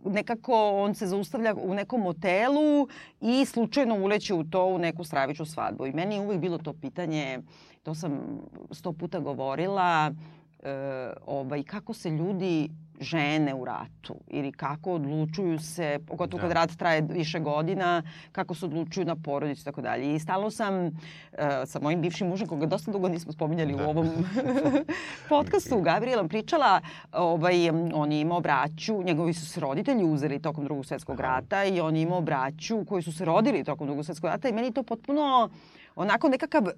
[0.06, 2.88] nekako on se zaustavlja u nekom motelu
[3.22, 5.86] i slučajno uleće u to u neku stravičnu svadbu.
[5.86, 7.40] I meni je uvek bilo to pitanje,
[7.84, 8.20] to sam
[8.72, 10.12] sto puta govorila,
[10.64, 10.70] e,
[11.26, 16.48] ovaj, kako se ljudi žene u ratu ili kako odlučuju se, pogotovo Da.
[16.48, 20.16] kad rat traje više godina, kako se odlučuju na porodicu i tako dalje.
[20.16, 20.92] I stalno sam e,
[21.66, 23.88] sa mojim bivšim mužem, koga dosta dugo nismo spominjali Da.
[23.88, 24.10] u ovom
[25.30, 26.82] podcastu, Gabrielom pričala,
[27.12, 31.30] ovaj, on je imao braću, njegovi su se roditelji uzeli tokom drugog svetskog Aha.
[31.30, 34.54] rata i on je imao braću koji su se rodili tokom drugog svetskog rata i
[34.54, 35.50] meni to potpuno
[35.96, 36.72] onako nekakav, e,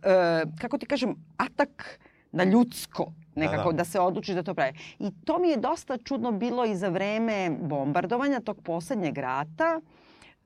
[0.60, 2.00] kako ti kažem, atak
[2.32, 3.86] na ljudsko nekako da, da.
[3.86, 4.74] se odlučiš da to pravi.
[5.00, 9.82] I to mi je dosta čudno bilo i za vreme bombardovanja tog poslednjeg rata.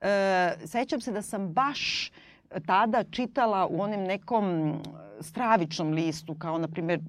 [0.02, 2.12] E, sećam se da sam baš
[2.66, 4.74] tada čitala u onem nekom
[5.22, 7.00] stravičnom listu, kao na primjer,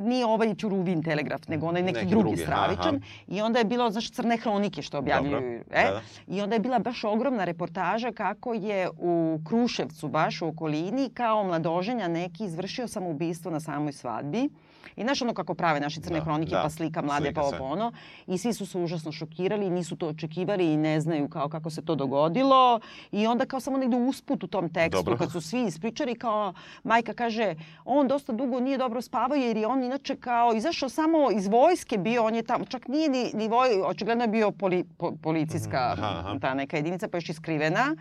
[0.00, 2.96] nije ovaj Ćuruvin telegraf, nego onaj neki, Neki drugi, drugi, stravičan.
[2.96, 3.04] aha.
[3.28, 5.60] I onda je bilo, znaš, crne hronike što objavljuju.
[5.70, 5.84] E?
[5.84, 6.02] Da, da.
[6.26, 11.44] I onda je bila baš ogromna reportaža kako je u Kruševcu, baš u okolini, kao
[11.44, 14.48] mladoženja neki izvršio samoubistvo na samoj svadbi
[14.96, 16.62] I znaš ono kako prave naše crne Da, hronike, da.
[16.62, 17.92] pa slika mlade, Slika pa ovo ono.
[18.26, 21.82] I svi su se užasno šokirali, nisu to očekivali i ne znaju kao kako se
[21.82, 22.80] to dogodilo.
[23.12, 25.16] I onda kao samo negde usput u tom tekstu, Dobro.
[25.16, 29.66] kad su svi ispričali, kao majka kaže, on dosta dugo nije dobro spavao jer je
[29.66, 33.48] on inače kao izašao samo iz vojske bio, on je tamo, čak nije ni, ni
[33.48, 36.38] voj, očigledno je bio poli, po, policijska Mhm, aha, aha.
[36.40, 37.96] ta neka jedinica, pa još i skrivena.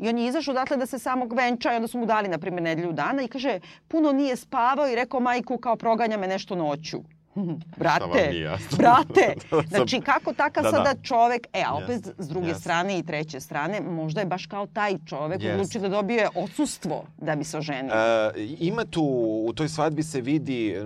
[0.00, 2.38] I on je izašao odatle da se samog venča i onda su mu dali, na
[2.38, 6.54] primjer, nedelju dana i kaže, puno nije spavao i rekao majku kao proganja me nešto
[6.54, 7.00] noću.
[7.36, 8.78] Nije Brate, jasno?
[8.78, 9.34] brate.
[9.40, 10.76] Sam- Znači, kako takav Da, da.
[10.76, 12.60] sada čovek, e, a opet Jeste, s druge jeste.
[12.60, 15.54] strane i treće strane, možda je baš kao taj čovek Jeste.
[15.54, 17.92] odlučio da dobije odsustvo da bi se oženio.
[17.92, 19.02] E, ima tu,
[19.42, 20.84] u toj svadbi se vidi e,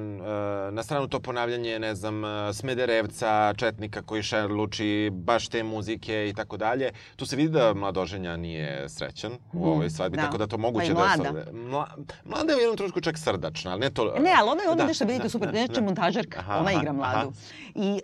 [0.70, 6.34] na stranu to ponavljanje, ne znam, e, Smederevca, Četnika koji šerluči, baš te muzike i
[6.34, 6.90] tako dalje.
[7.16, 10.22] Tu se vidi da mladoženja nije srećan u Mm, ovoj svadbi, da.
[10.22, 11.16] tako da to Pa moguće i da je...
[11.18, 11.52] mlada.
[11.52, 11.86] Mla,
[12.24, 14.04] mlada je u jednom trenutku čak srdačna, ali ne to...
[14.04, 15.80] Ne, ali ona je ovdje Da, nešto, vidite, da, super, da, neče da.
[15.80, 17.18] montažerka, Aha, ona aha, igra mladu.
[17.18, 17.30] aha.
[17.76, 18.00] I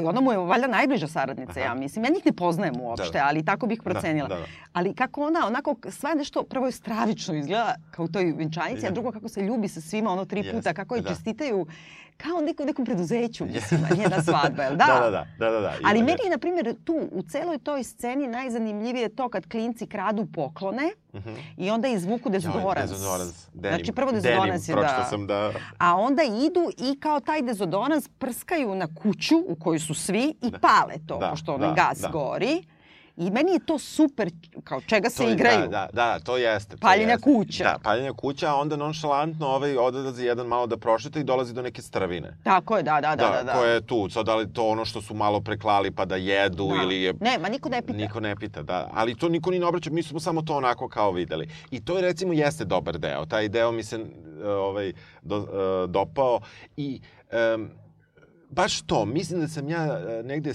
[0.00, 2.04] uh, ona mu je valjda najbliža saradnica, ja mislim.
[2.04, 3.24] Ja njih ne poznajem uopšte, Da.
[3.24, 4.28] ali tako bih procenila.
[4.28, 4.46] Da, da, da.
[4.72, 8.88] Ali kako ona, onako, sve nešto, prvo je stravično izgleda kao u toj venčanici, a
[8.88, 8.92] Je.
[8.92, 11.08] drugo kako se ljubi sa svima, ono tri puta, kako je da.
[11.08, 11.66] čestitaju,
[12.16, 14.84] kao u nekom, preduzeću, mislim, a nije da svadba, jel da?
[14.86, 15.74] Da, da, da, da, da, da.
[15.84, 20.26] Ali meni je, na primjer, tu u celoj toj sceni najzanimljivije to kad klinci kradu
[20.26, 21.30] poklone Mhm.
[21.56, 22.90] i onda izvuku dezodorans.
[22.90, 23.48] Joj, dezodorans.
[23.54, 23.76] Denim.
[23.76, 25.06] Znači, prvo dezodorans je da...
[25.10, 25.52] sam da...
[25.78, 30.50] A onda idu i kao taj dezodorans prskaju na kuću u kojoj su svi i
[30.60, 32.08] pale to, Da, pošto onaj da, gas da.
[32.08, 32.62] gori.
[33.16, 34.30] I meni je to super,
[34.64, 35.60] kao čega se To igraju.
[35.60, 36.76] Da, da, da, to jeste.
[36.76, 37.22] To Paljenja jeste.
[37.24, 37.64] kuća.
[37.64, 41.62] Da, paljenja kuća, a onda nonšalantno ovaj odlazi jedan malo da prošeta i dolazi do
[41.62, 42.36] neke stravine.
[42.44, 43.28] Tako je, da, da, da.
[43.28, 43.52] da, da.
[43.52, 46.68] Ko je tu, sad da li to ono što su malo preklali pa da jedu
[46.68, 46.82] Da.
[46.82, 47.14] ili je...
[47.20, 47.98] Ne, ma niko ne pita.
[47.98, 48.90] Niko ne pita, da.
[48.92, 51.48] Ali to niko ni ne obraća, mi smo samo to onako kao videli.
[51.70, 53.26] I to je recimo jeste dobar deo.
[53.26, 53.96] Taj deo mi se
[54.42, 56.40] e, ovaj, do, e, dopao
[56.76, 57.70] i em,
[58.50, 60.54] baš to, mislim da sam ja e, negde e,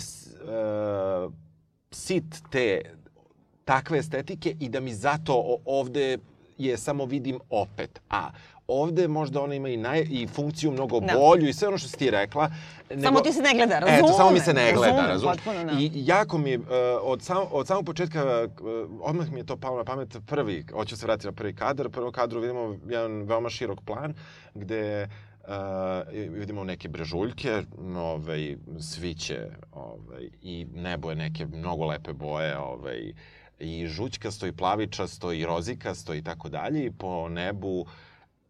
[1.91, 2.81] sit te
[3.65, 6.17] takve estetike i da mi zato ovde
[6.57, 8.01] je samo vidim opet.
[8.09, 8.29] A
[8.67, 11.13] ovde možda ona ima i, naj, i funkciju mnogo Da.
[11.13, 12.49] bolju i sve ono što si ti rekla.
[13.03, 14.05] Samo ti se ne gleda, razumem.
[14.05, 15.71] Eto, samo mi se ne gleda, razumem, potpuno, da.
[15.79, 16.65] I jako mi je, uh,
[17.01, 20.97] od, sam, od samog početka, uh, odmah mi je to palo na pamet prvi, hoću
[20.97, 24.13] se vratiti na prvi kadar, u prvom kadru vidimo jedan veoma širok plan,
[24.53, 25.26] gde uh,
[26.29, 27.61] vidimo neke brežuljke,
[27.95, 33.13] ovaj, sviće ovaj, i nebo je neke mnogo lepe boje, ovaj,
[33.59, 37.85] i žućkasto i plavičasto i rozikasto i tako dalje i po nebu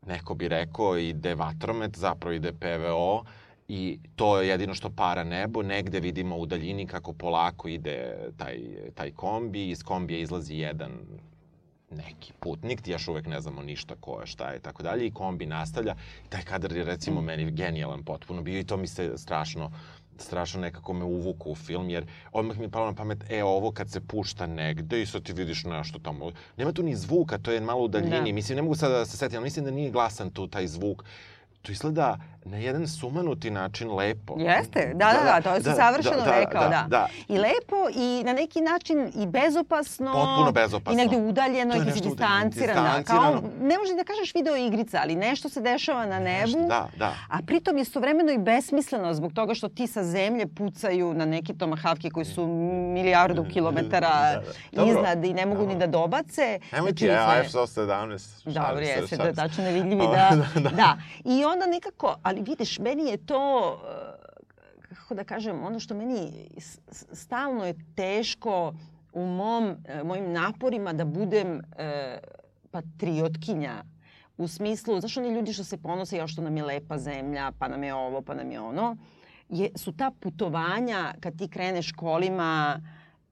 [0.08, 3.24] neko bi rekao ide vatromet, zapravo ide PVO
[3.68, 5.64] i to je jedino što para nebo.
[5.64, 8.60] Negde vidimo u daljini kako polako ide taj,
[8.96, 10.92] taj kombi, iz kombija izlazi jedan
[11.90, 15.14] neki putnik, još uvek ne znamo ništa ko je, šta je i tako dalje i
[15.14, 15.96] kombi nastavlja.
[16.30, 19.72] Taj kadar je recimo meni genijalan potpuno bio i to mi se strašno
[20.22, 23.72] strašno nekako me uvuku u film, jer odmah mi je palo na pamet, e, ovo
[23.72, 26.32] kad se pušta negde i sad ti vidiš nešto tamo.
[26.58, 28.32] Nema tu ni zvuka, to je malo u daljini.
[28.32, 28.36] Da.
[28.36, 31.04] Mislim, ne mogu sada da se setim, ali mislim da nije glasan tu taj zvuk.
[31.62, 34.36] To izgleda na jedan sumanuti način lepo.
[34.38, 36.86] Jeste, da, da, da, to je savršeno rekao, da.
[36.90, 37.08] da.
[37.28, 40.14] I lepo i na neki način i bezopasno.
[40.14, 40.94] Potpuno bezopasno.
[40.94, 42.90] I negde udaljeno i distancirana.
[42.90, 43.42] Kao, distancirano.
[43.62, 46.68] ne možeš da kažeš video igrica, ali nešto se dešava na nebu.
[46.68, 47.14] Da, da.
[47.30, 51.58] A pritom je istovremeno i besmisleno zbog toga što ti sa zemlje pucaju na neki
[51.58, 52.48] tomahavke koji su
[52.94, 54.08] milijardu kilometara
[54.72, 54.90] Da, da.
[54.92, 56.60] Iznad i ne mogu ni da dobace.
[56.72, 58.54] Nemoj ti, Znači, ja, sve- F-117.
[58.54, 60.70] Dobro, jeste, da tačno nevidljivi, da, da, da.
[60.70, 60.98] da.
[61.26, 66.50] I onda nekako, ali vidiš, meni je to, eh, kako da kažem, ono što meni
[67.12, 68.74] stalno je teško
[69.14, 72.20] u mom, eh, mojim naporima da budem eh,
[72.72, 73.84] patriotkinja.
[74.38, 77.68] U smislu, znaš oni ljudi što se ponose, još što nam je lepa zemlja, pa
[77.68, 78.98] nam je ovo, pa nam je ono,
[79.50, 82.82] je, su ta putovanja kad ti kreneš kolima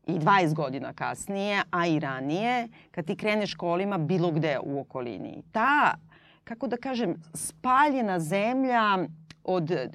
[0.07, 5.43] i 20 godina kasnije, a i ranije, kad ti kreneš kolima bilo gde u okolini.
[5.51, 5.95] Ta,
[6.45, 8.97] kako da kažem, spaljena zemlja
[9.43, 9.87] od e,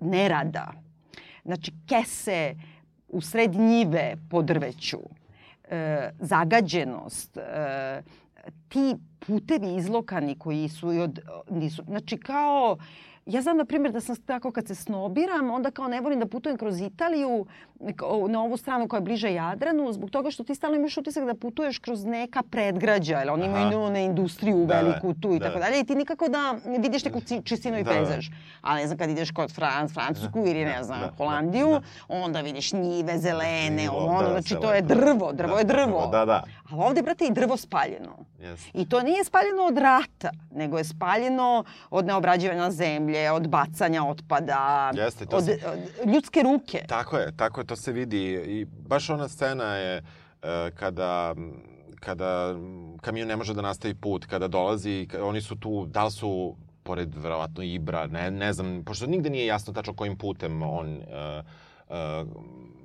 [0.00, 0.72] nerada,
[1.44, 2.54] znači kese
[3.08, 5.00] u sred njive po drveću,
[5.70, 8.02] e, zagađenost, e,
[8.68, 8.94] ti
[9.26, 12.76] putevi izlokani koji su i od, nisu, znači kao,
[13.26, 16.26] ja znam na primjer da sam tako kad se snobiram, onda kao ne volim da
[16.26, 17.46] putujem kroz Italiju
[18.28, 21.34] na ovu stranu koja je bliže Jadranu, zbog toga što ti stalno imaš utisak da
[21.34, 25.46] putuješ kroz neka predgrađa, jer oni imaju one industriju Da, da, veliku tu i da.
[25.46, 28.28] tako dalje i ti nikako da vidiš neku čistinu i Da, pejzaž.
[28.60, 31.80] Ali ne znam kad ideš kod Fran, Francusku ili ne znam da, Holandiju, da.
[32.08, 36.06] onda vidiš njive zelene, ono, znači to je drvo, drvo je drvo.
[36.06, 36.44] Da, da.
[36.74, 38.16] Ali ovde, brate, i drvo spaljeno.
[38.38, 38.70] Jeste.
[38.74, 44.92] I to nije spaljeno od rata, nego je spaljeno od neobrađivanja zemlje, od bacanja otpada,
[44.94, 45.58] Jeste, to od, se-
[46.02, 46.84] od ljudske ruke.
[46.88, 48.18] Tako je, tako je, to se vidi.
[48.46, 50.02] I baš ona scena je
[50.42, 51.34] e, kada
[52.00, 52.54] kada
[53.00, 57.14] kamion ne može da nastavi put, kada dolazi, oni su tu, da li su pored
[57.14, 61.44] verovatno Ibra, ne, ne znam, pošto nigde nije jasno tačno kojim putem on uh,
[61.88, 62.28] uh,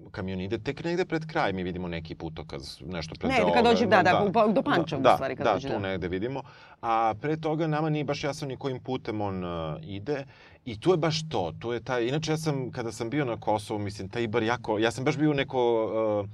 [0.09, 3.85] kamion ide, tek negde pred kraj mi vidimo neki putokaz, nešto pred Ne, kad dođe,
[3.85, 5.79] da, da, u- do Pančeva, u da, stvari, kad da, dođe, tu da.
[5.79, 6.41] negde vidimo.
[6.81, 10.25] A pre toga nama nije baš jasno ni kojim putem on uh, ide.
[10.65, 13.39] I tu je baš to, tu je taj, inače ja sam, kada sam bio na
[13.39, 16.29] Kosovu, mislim, taj Ibar jako, ja sam baš bio u neko uh,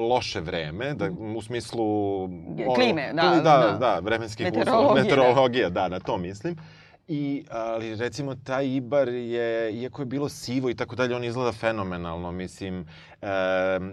[0.00, 1.84] loše vreme, da, u smislu...
[2.74, 3.40] Klime, da, da, da.
[3.40, 5.16] da, da, vremenskih uslova, Meteorologije, da.
[5.16, 6.56] meteorologija, da, na to mislim.
[7.08, 11.52] I, ali recimo taj Ibar je, iako je bilo sivo i tako dalje, on izgleda
[11.52, 12.86] fenomenalno, mislim.
[13.22, 13.26] E,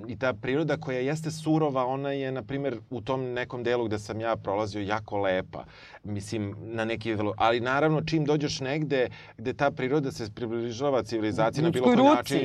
[0.08, 4.00] I ta priroda koja jeste surova, ona je, na primjer, u tom nekom delu gde
[4.00, 5.66] sam ja prolazio jako lepa.
[6.04, 7.34] Mislim, na neki velo...
[7.38, 12.40] Ali naravno, čim dođeš negde gde ta priroda se približava civilizaciji na bilo koji način,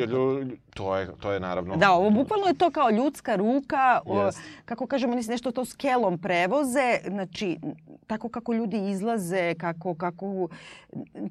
[0.74, 1.76] to je, to je naravno...
[1.76, 4.30] Da, ovo bukvalno je to kao ljudska ruka, o,
[4.64, 7.58] kako kažemo, oni se nešto to skelom prevoze, znači,
[8.06, 10.48] tako kako ljudi izlaze, kako, kako,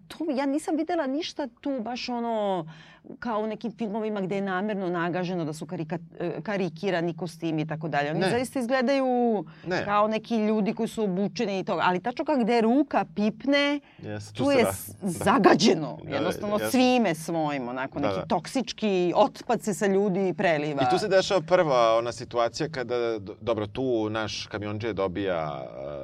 [0.07, 2.65] to, ja nisam videla ništa tu baš ono,
[3.19, 5.97] kao u nekim filmovima gde je namerno nagaženo da su karika,
[6.43, 8.11] karikirani kostimi i tako dalje.
[8.11, 8.29] Oni Ne.
[8.29, 9.05] zaista izgledaju
[9.67, 9.85] Ne.
[9.85, 11.81] kao neki ljudi koji su obučeni i toga.
[11.85, 15.97] Ali tačno kao gde ruka pipne, Jeste, tu, je s- zagađeno.
[16.03, 16.71] Da, Jednostavno jeste.
[16.71, 18.25] svime svojim, onako Da, neki da.
[18.27, 18.85] toksički
[19.15, 20.81] otpad se sa ljudi preliva.
[20.81, 25.61] I tu se dešava prva ona situacija kada, do- dobro, tu naš kamionđe dobija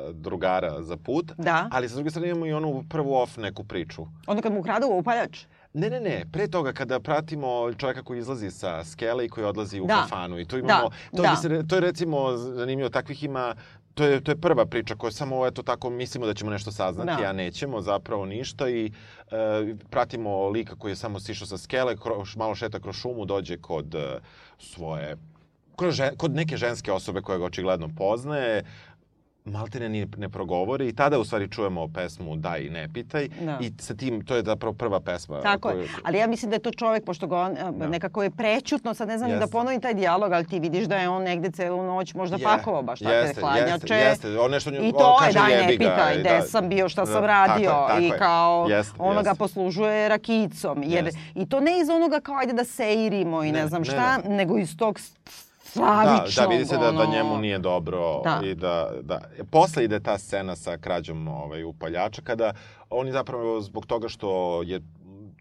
[0.07, 1.67] uh, drugara za put, Da.
[1.71, 4.06] ali sa druge strane imamo i onu prvu off neku priču.
[4.28, 5.45] Onda kad mu ukradu upaljač.
[5.74, 9.82] Ne, ne, ne, pre toga kada pratimo čovjeka koji izlazi sa skele i koji odlazi
[9.82, 10.02] u Da.
[10.02, 11.36] kafanu i tu imamo, Da, to, da.
[11.36, 13.56] se, to je recimo zanimljivo, takvih ima
[13.93, 17.21] To je, to je prva priča koja samo eto tako mislimo da ćemo nešto saznati,
[17.24, 17.30] Da.
[17.30, 18.91] a nećemo zapravo ništa i e,
[19.89, 23.95] pratimo lika koji je samo sišao sa skele, kroz, malo šeta kroz šumu, dođe kod
[23.95, 24.19] e,
[24.60, 25.17] svoje
[25.89, 28.63] žen, kod neke ženske osobe koja ga očigledno poznaje,
[29.45, 33.58] maltene ni ne progovori i tada u stvari čujemo pesmu Daj i ne pitaj Da.
[33.62, 35.41] i sa tim, to je zapravo prva pesma.
[35.41, 35.88] Tako koju- je.
[36.04, 37.88] Ali ja mislim da je to čovek, pošto ga on da.
[37.88, 40.95] nekako je prećutno, sad ne znam ni da ponovim taj dijalog, ali ti vidiš da
[40.95, 43.73] je on negde celu noć možda Je, pakovao baš takve jeste, hladnjače.
[43.73, 44.39] Jeste, jeste.
[44.39, 46.41] On nešto nju, I on to je, kaže daj ne ga, pitaj, i gde da-
[46.41, 47.62] sam bio, šta da, sam tako radio.
[47.62, 48.17] je, tako I je.
[48.17, 49.39] kao, Jeste, ono ga jeste.
[49.39, 50.84] poslužuje rakicom.
[50.84, 51.10] Jer.
[51.36, 54.17] I to ne iz onoga kao ajde da seirimo i ne, Ne, znam ne, šta,
[54.19, 54.36] ne.
[54.36, 54.99] nego iz tog
[55.75, 58.39] Da, stravičnog, da, vidi se da, da njemu nije dobro Da.
[58.43, 59.19] i da, da.
[59.51, 62.53] Posle ide ta scena sa krađom ovaj, upaljača, kada
[62.89, 64.81] oni zapravo zbog toga što je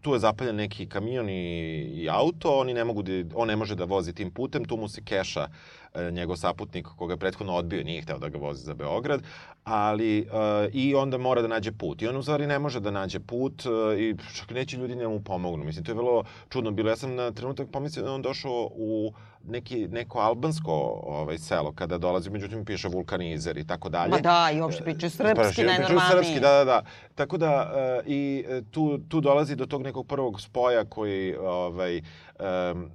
[0.01, 3.75] tu je zapaljen neki kamion i, i auto, oni ne mogu da, on ne može
[3.75, 5.47] da vozi tim putem, tu mu se keša
[5.93, 9.21] e, njegov saputnik koga je prethodno odbio, nije hteo da ga vozi za Beograd,
[9.63, 10.25] ali e,
[10.73, 12.01] i onda mora da nađe put.
[12.01, 15.09] I on u stvari ne može da nađe put e, i čak neće ljudi da
[15.09, 15.65] mu pomognu.
[15.65, 16.89] Mislim, to je vrlo čudno bilo.
[16.89, 19.13] Ja sam na trenutak pomislio da on došao u
[19.47, 20.71] neki, neko albansko
[21.03, 24.11] ovaj, selo kada dolazi, međutim piše vulkanizer i tako dalje.
[24.11, 26.23] Ma da, i uopšte pričaju srpski Pričaju najnormalnije.
[26.23, 26.83] srpski, da, da, da.
[27.15, 31.97] Tako da e, i e, tu, tu dolazi do tog nekog prvog spoja koji, ovaj,
[31.97, 32.03] e,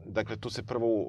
[0.05, 1.07] dakle, tu se prvo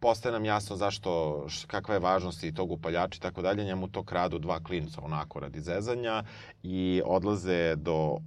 [0.00, 3.64] postaje nam jasno zašto, kakva je važnost i tog upaljača i tako dalje.
[3.64, 6.24] Njemu to kradu dva klinca onako radi zezanja
[6.62, 8.18] i odlaze do...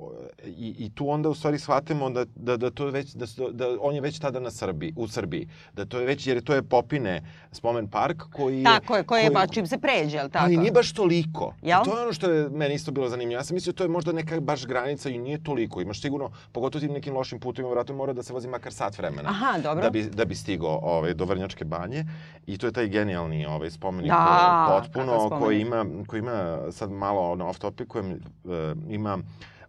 [0.46, 3.68] I, i tu onda u stvari shvatimo da, da, da to je već, da, da
[3.82, 5.50] on je već tada na Srbiji, u Srbiji.
[5.74, 8.64] Da to je već, jer to je Popine spomen park koji.
[8.64, 10.46] Tako je, koji je baš čim se pređe, jel tako?
[10.46, 11.54] Ali nije baš toliko.
[11.62, 11.82] Jel?
[11.82, 13.40] I to je ono što je meni isto bilo zanimljivo.
[13.40, 15.82] Ja sam mislio to je možda neka baš granica i nije toliko.
[15.82, 19.30] Imaš sigurno, pogotovo tim nekim lošim putovima, vjerojatno mora da se vozi makar sat vremena.
[19.30, 19.84] Aha, dobro.
[19.84, 22.06] Da bi, da bi stigao ovaj, do Vrnjačke banje.
[22.48, 26.92] I to je taj genijalni ovaj, spomenik Da, eh, potpuno koji ima, koji ima sad
[26.92, 28.54] malo ono, off topikujem, uh,
[28.90, 29.18] ima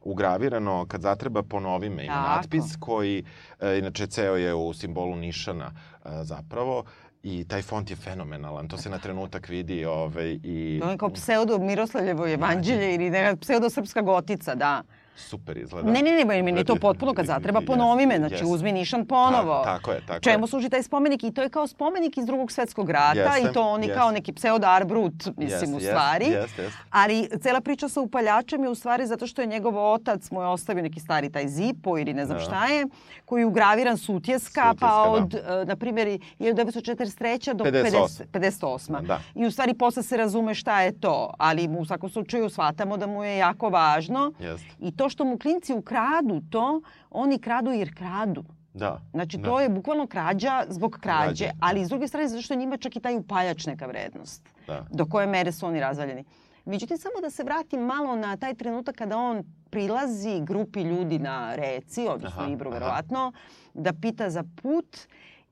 [0.02, 2.36] ugravirano kad zatreba ponovi me ima Tako.
[2.36, 3.24] natpis koji
[3.60, 5.70] e, inače ceo je u simbolu nišana
[6.04, 6.84] e, zapravo
[7.22, 11.10] i taj font je fenomenalan to se na trenutak vidi ovaj i To je kao
[11.10, 14.82] pseudo Miroslavljevo evanđelje ili neka pseudo srpska gotica, da.
[15.20, 18.46] Super izgleda Ne, ne, ne, meni je to potpuno kad zatreba ponovi me, znači Jeste.
[18.46, 19.54] uzmi nišan ponovo.
[19.54, 21.24] Tako, tako je, tako Čemu služi taj spomenik?
[21.24, 23.98] I to je kao spomenik iz drugog svetskog rata Jeste, i to oni jeste.
[23.98, 25.40] kao neki pseudo Arbrut, mislim,
[25.72, 26.24] Jeste, u stvari.
[26.26, 26.78] jeste, jeste.
[26.90, 30.46] Ali cela priča sa upaljačem je u stvari zato što je njegov otac mu je
[30.46, 32.44] ostavio neki stari taj zipo ili ne znam Da.
[32.44, 32.86] šta je,
[33.24, 35.02] koji je ugraviran sutjeska, Sutjeska, pa da.
[35.02, 36.18] od, e, na primjer,
[36.64, 37.54] 1943.
[37.54, 38.24] do 58.
[38.26, 39.00] 58.
[39.02, 39.20] Da.
[39.34, 42.96] I u stvari posle se razume šta je to, ali mu u svakom slučaju shvatamo
[42.96, 44.32] da mu je jako važno.
[44.40, 44.66] Jeste.
[44.80, 46.80] I to što mu klinci ukradu to,
[47.10, 48.44] oni kradu jer kradu.
[48.74, 49.00] Da.
[49.10, 49.48] Znači, da.
[49.48, 52.96] to je bukvalno krađa zbog krađe, Krađe, ali s druge strane zato što njima čak
[52.96, 54.48] i taj upaljač neka vrednost.
[54.66, 54.86] Da.
[54.90, 56.24] Do koje mere su oni razvaljeni.
[56.64, 61.54] Međutim, samo da se vratim malo na taj trenutak kada on prilazi grupi ljudi na
[61.54, 63.32] reci, odnosno Aha, Ibru verovatno,
[63.74, 64.98] da pita za put.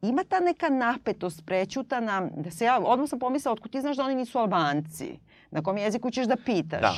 [0.03, 4.05] Ima ta neka napetost prećutana, da se ja odmah sam pomislila, otkud ti znaš da
[4.05, 5.19] oni nisu Albanci?
[5.51, 6.81] Na kom jeziku ćeš da pitaš?
[6.81, 6.95] Da.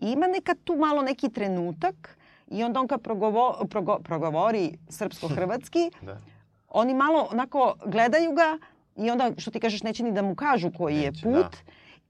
[0.00, 6.20] Ima neka tu malo neki trenutak i onda on kad progovo, progo, progovori srpsko-hrvatski, Da.
[6.68, 8.58] oni malo onako gledaju ga
[8.96, 11.32] i onda što ti kažeš neće ni da mu kažu koji je Neće, put.
[11.34, 11.50] da.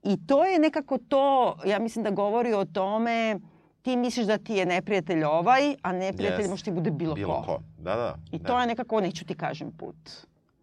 [0.03, 1.25] I to je nekako to,
[1.65, 3.39] ja mislim da govori o tome
[3.81, 6.49] ti misliš da ti je neprijatelj ovaj, a neprijatelj Jest.
[6.49, 7.59] može ti bude bilo, Bilo ko.
[7.77, 8.15] Da, da.
[8.31, 8.47] I da.
[8.47, 9.95] to je nekako, neću ti kažem put.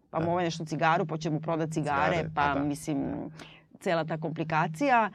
[0.09, 0.31] Pa mu Da.
[0.31, 2.63] ovaj nešto cigaru, pa će mu prodat cigare, Cigare, pa pa da.
[2.63, 3.05] mislim,
[3.79, 5.09] cela ta komplikacija.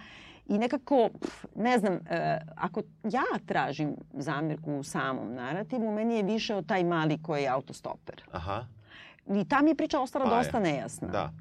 [0.47, 6.23] I nekako, pf, ne znam, e, ako ja tražim zamirku u samom narativu, meni je
[6.23, 8.23] više od taj mali koji je autostoper.
[8.33, 8.67] Aha.
[9.27, 10.39] I ta mi je priča ostala Pa je.
[10.39, 11.09] dosta nejasna.
[11.09, 11.33] Da.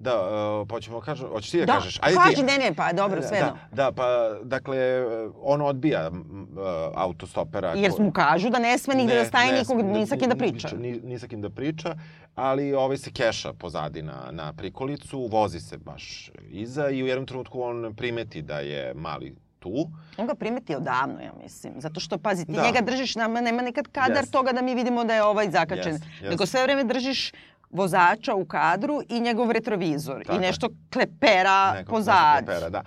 [0.00, 0.14] Da,
[0.60, 1.98] uh, pa ćemo kažem, hoćeš ti da, Da, kažeš?
[1.98, 2.42] kaži, ti.
[2.42, 4.04] ne, ne, pa dobro, sve Da, da, pa
[4.42, 4.76] dakle,
[5.36, 6.16] on odbija uh,
[6.94, 7.72] autostopera.
[7.72, 10.68] Jer mu kažu da ne sme nigde da staje nikog, ni sa kim da priča.
[10.76, 11.96] Ni, ni sa kim da priča,
[12.34, 17.26] ali ovaj se keša pozadi na, na prikolicu, vozi se baš iza i u jednom
[17.26, 19.90] trenutku on primeti da je mali tu.
[20.16, 21.72] On ga primeti odavno, ja mislim.
[21.76, 22.62] Zato što, pazi, ti Da.
[22.62, 24.32] njega držiš, nama nema nekad kadar Jest.
[24.32, 25.92] toga da mi vidimo da je ovaj zakačen.
[25.92, 26.30] Jest, jest.
[26.30, 27.32] Nego sve vreme držiš
[27.70, 30.24] vozača u kadru i njegov retrovizor.
[30.24, 32.46] Tako I nešto klepera Nekog- pozadi.
[32.46, 32.82] nekog pera, da.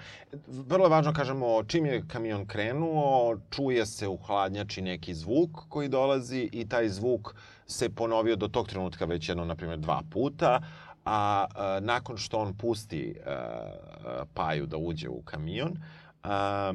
[0.48, 5.90] Vrlo je važno, kažemo, čim je kamion krenuo, čuje se u hladnjači neki zvuk koji
[5.90, 7.36] dolazi i taj zvuk
[7.68, 10.62] se ponovio do tog trenutka već jedno, na primjer, dva puta,
[11.06, 15.78] a, a nakon što on pusti a, a, Paju da uđe u kamion,
[16.24, 16.74] a, a,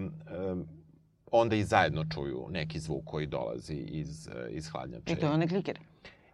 [1.31, 5.13] onda i zajedno čuju neki zvuk koji dolazi iz, iz hladnjače.
[5.13, 5.79] I to je onaj kliker.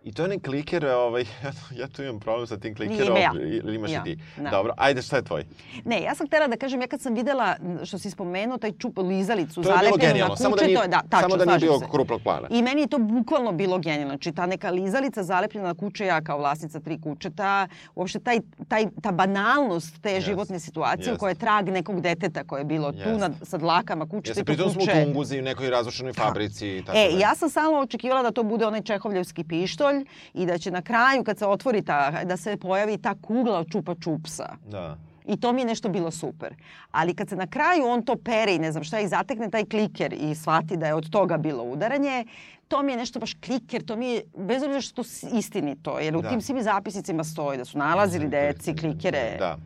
[0.04, 1.24] I to je onaj kliker, ovaj,
[1.80, 3.30] ja tu imam problem sa tim klikerom, ja.
[3.34, 4.22] ili imaš Ja, i ti?
[4.36, 4.50] da.
[4.50, 5.44] Dobro, ajde, šta je tvoj?
[5.84, 8.98] Ne, ja sam htjela da kažem, ja kad sam videla, što si spomenuo, taj čup
[8.98, 11.58] lizalicu zalepljenu na genijalno, kuće, samo da nije, to je, da, tačno, samo da nije
[11.58, 11.86] bilo se.
[11.90, 12.48] krupnog plana.
[12.50, 14.08] I meni je to bukvalno bilo genijalno.
[14.08, 18.38] Znači, ta neka lizalica zalepljena na kuće, ja kao vlasnica tri kućeta, uopšte taj,
[18.68, 21.16] taj, ta banalnost te Jest, životne situacije jest.
[21.16, 23.20] u kojoj je trag nekog deteta koje je bilo tu Jest.
[23.20, 25.04] na, sa dlakama i to pritom smo u kuće.
[25.04, 28.66] Tunguzi, u nekoj razrušenoj fabrici i tako E, ja sam stalno očekivala da to bude
[28.66, 29.93] onaj čehovljevski pištolj
[30.34, 33.70] i da će na kraju, kad se otvori ta, da se pojavi ta kugla od
[33.70, 34.56] čupa čupsa.
[34.66, 34.96] Da.
[35.26, 36.54] I to mi je nešto bilo super.
[36.90, 39.64] Ali kad se na kraju on to pere i ne znam šta i zatekne taj
[39.64, 42.24] kliker i shvati da je od toga bilo udaranje,
[42.68, 46.16] to mi je nešto baš kliker, to mi je, bez obzira što to istinito, jer
[46.16, 46.28] u Da.
[46.28, 49.36] tim svim zapisnicima stoji da su nalazili deci klikere.
[49.38, 49.56] Da.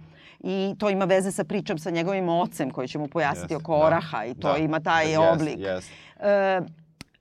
[0.40, 3.72] I to ima veze sa pričom sa njegovim ocem koji će mu pojasniti Jeste, oko
[3.72, 4.58] da, oraha i to da.
[4.58, 5.58] ima taj Jest, oblik.
[5.58, 5.90] jest.
[6.20, 6.60] E,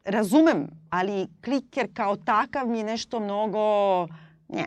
[0.07, 3.59] razumem, ali kliker kao takav mi je nešto mnogo...
[4.49, 4.65] Nja,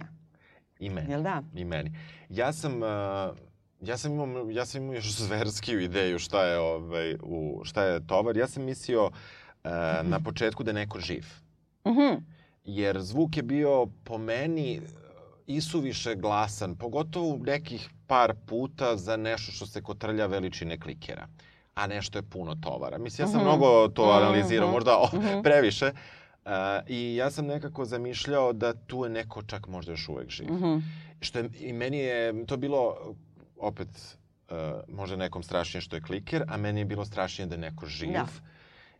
[0.78, 1.10] I meni.
[1.10, 1.42] jel da?
[1.54, 1.92] I meni.
[2.28, 2.82] Ja sam...
[2.82, 3.36] Uh,
[3.80, 8.06] ja sam imao, ja sam imao još zverskiju ideju šta je, ovaj, u, šta je
[8.06, 8.36] tovar.
[8.36, 9.10] Ja sam mislio uh,
[10.02, 11.26] na početku da je neko živ.
[11.86, 12.24] Mhm.
[12.64, 14.80] Jer zvuk je bio po meni
[15.46, 21.28] isuviše glasan, pogotovo nekih par puta za nešto što se kotrlja veličine klikera
[21.74, 22.98] a nešto je puno tovara.
[22.98, 23.48] Mislim, ja sam Mhm.
[23.48, 25.42] mnogo to Mhm, analizirao, možda o, mhm.
[25.42, 25.92] previše.
[26.44, 26.50] Uh,
[26.86, 30.52] I ja sam nekako zamišljao da tu je neko čak možda još uvek živ.
[30.52, 30.78] Mhm.
[31.20, 32.96] Što je, I meni je to bilo,
[33.58, 33.88] opet,
[34.50, 34.56] uh,
[34.88, 38.12] možda nekom strašnije što je kliker, a meni je bilo strašnije da je neko živ.
[38.12, 38.26] Da.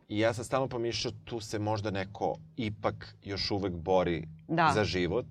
[0.08, 2.94] I ja sam stalno pomišljao, tu se možda neko ipak
[3.24, 4.70] još uvek bori Da.
[4.74, 5.26] za život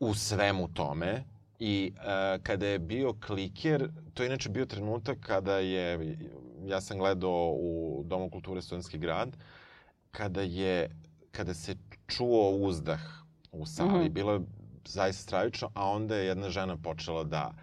[0.00, 1.24] u svemu tome.
[1.58, 6.16] I uh, kada je bio kliker, to je inače bio trenutak kada je,
[6.66, 9.36] ja sam gledao u Domu kulture Studentski grad,
[10.10, 10.90] kada je,
[11.32, 11.76] kada se
[12.06, 13.00] čuo uzdah
[13.52, 14.04] u sali.
[14.04, 14.12] Mhm.
[14.12, 14.40] Bilo je
[14.86, 17.54] zaista stravično, a onda je jedna žena počela da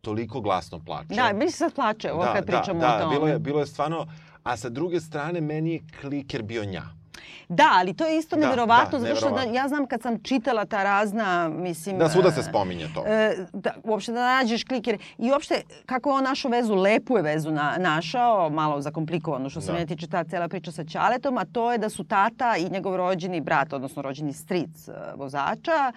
[0.00, 1.14] toliko glasno plače.
[1.14, 3.14] Da, meni se sad plače ovo kad pričamo da, o tome.
[3.14, 4.06] bilo je, bilo je stvarno,
[4.42, 6.99] a sa druge strane meni je kliker bio nja.
[7.48, 10.22] Da, ali to je isto Da, neverovatno, da, zato što da, ja znam kad sam
[10.22, 11.98] čitala ta razna, mislim...
[11.98, 13.04] Da, svuda e, se spominje to.
[13.06, 14.98] E, da, uopšte da nađeš kliker.
[15.18, 19.60] I uopšte, kako je on našu vezu, lepu je vezu na, našao, malo zakomplikovano što
[19.60, 19.72] se Da.
[19.72, 22.96] mene tiče ta cela priča sa Ćaletom, a to je da su tata i njegov
[22.96, 25.92] rođeni brat, odnosno rođeni stric e, vozača,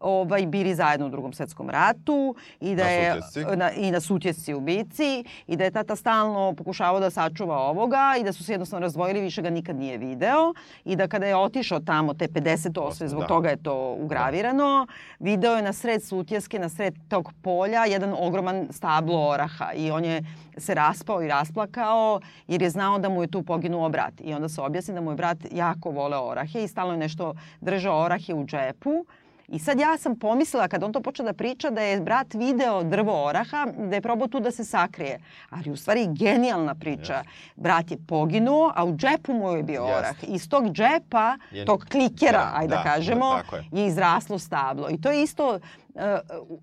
[0.00, 3.20] ovaj, bili zajedno u drugom svetskom ratu i da je
[3.56, 8.14] na, i na sutjesci u bici i da je tata stalno pokušavao da sačuva ovoga
[8.20, 11.36] i da su se jednostavno razdvojili, više ga nikad nije video i da kada je
[11.36, 13.06] otišao tamo te 58.
[13.06, 13.26] zbog Da.
[13.26, 14.86] toga je to ugravirano,
[15.18, 20.04] video je na sred sutjeske, na sred tog polja jedan ogroman stablo oraha i on
[20.04, 20.22] je
[20.56, 24.20] se raspao i rasplakao jer je znao da mu je tu poginuo brat.
[24.20, 27.34] I onda se objasni da mu je brat jako voleo orahe i stalno je nešto
[27.60, 29.04] držao orahe u džepu
[29.48, 32.82] I sad ja sam pomislila kad on to počeo da priča da je brat video
[32.82, 35.20] drvo oraha, da je probao tu da se sakrije.
[35.50, 37.22] Ali u stvari genijalna priča.
[37.56, 39.98] Brat je poginuo, a u džepu mu je bio Jeste.
[39.98, 40.16] orah.
[40.22, 43.82] Iz tog džepa, Je- tog klikera, Da, ajde da, da, kažemo, da, je.
[43.82, 44.90] je izraslo stablo.
[44.90, 45.58] I to je isto,
[45.94, 46.18] e,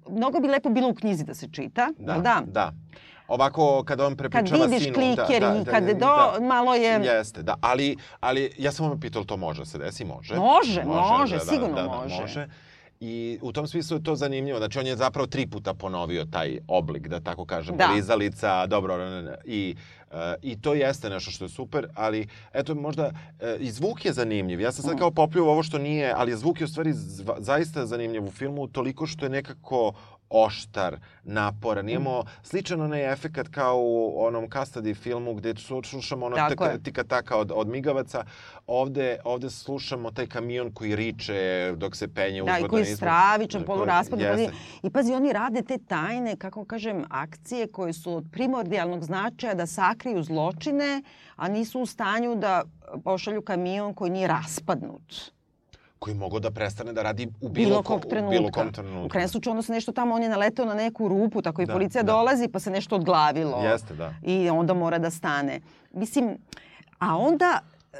[0.09, 2.41] mnogo bi lepo bilo u knjizi da se čita, jel da?
[2.45, 2.71] da.
[3.27, 4.93] Ovako, kada on Kad prepričava vidiš sinu...
[4.95, 6.99] kliker da, da, da, kad da, do, malo je...
[7.03, 10.05] Jeste, da, ali, ali ja sam vam pitao, to može da se desi?
[10.05, 10.35] Može.
[10.35, 12.21] Može, može, sigurno može.
[12.21, 12.47] može.
[13.05, 14.57] I u tom smislu je to zanimljivo.
[14.57, 17.87] Znači, on je zapravo tri puta ponovio taj oblik, da tako kažem, Da.
[17.87, 18.97] lizalica, dobro,
[19.45, 19.75] i,
[20.11, 24.13] e, i to jeste nešto što je super, ali eto, možda e, i zvuk je
[24.13, 24.61] zanimljiv.
[24.61, 26.93] Ja sam sad kao popljuvao ovo što nije, ali zvuk je u stvari
[27.39, 29.93] zaista zanimljiv u filmu, toliko što je nekako
[30.29, 31.89] oštar, naporan.
[31.89, 35.53] Imamo sličan onaj efekat kao u onom Custody filmu gde
[35.83, 36.83] slušamo ono je.
[36.83, 38.25] tika taka od, od migavaca.
[38.67, 42.95] Ovde, ovde slušamo taj kamion koji riče dok se penje Da, i uzvodno koji je
[42.95, 44.19] stravičan, poluraspad.
[44.83, 49.65] I pazi, oni rade te tajne, kako kažem, akcije koje su od primordijalnog značaja da
[49.65, 51.03] sakriju zločine,
[51.35, 52.63] a nisu u stanju da
[53.03, 55.35] pošalju kamion koji nije raspadnut.
[56.05, 58.29] Koji mogu da prestane da radi u bilo, Bilo ko- kog trenutka.
[58.31, 59.05] bilo kom trenutku.
[59.05, 61.65] U krajnjem slučaju ono se nešto tamo, on je naleteo na neku rupu, tako i
[61.65, 62.11] Da, policija da.
[62.11, 63.57] dolazi pa se nešto odglavilo.
[63.59, 64.13] Jeste, da.
[64.23, 65.59] I onda mora da stane.
[65.93, 66.37] Mislim,
[66.99, 67.59] a onda
[67.95, 67.97] e,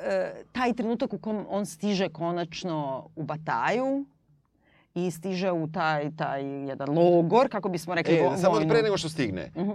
[0.52, 2.80] taj trenutak u kom on stiže konačno
[3.16, 4.06] u Bataju
[4.96, 8.70] i stiže u taj, taj jedan logor, kako bismo rekli, E, samo vojnu.
[8.70, 9.52] pre nego što stigne.
[9.58, 9.70] Mhm.
[9.70, 9.74] e,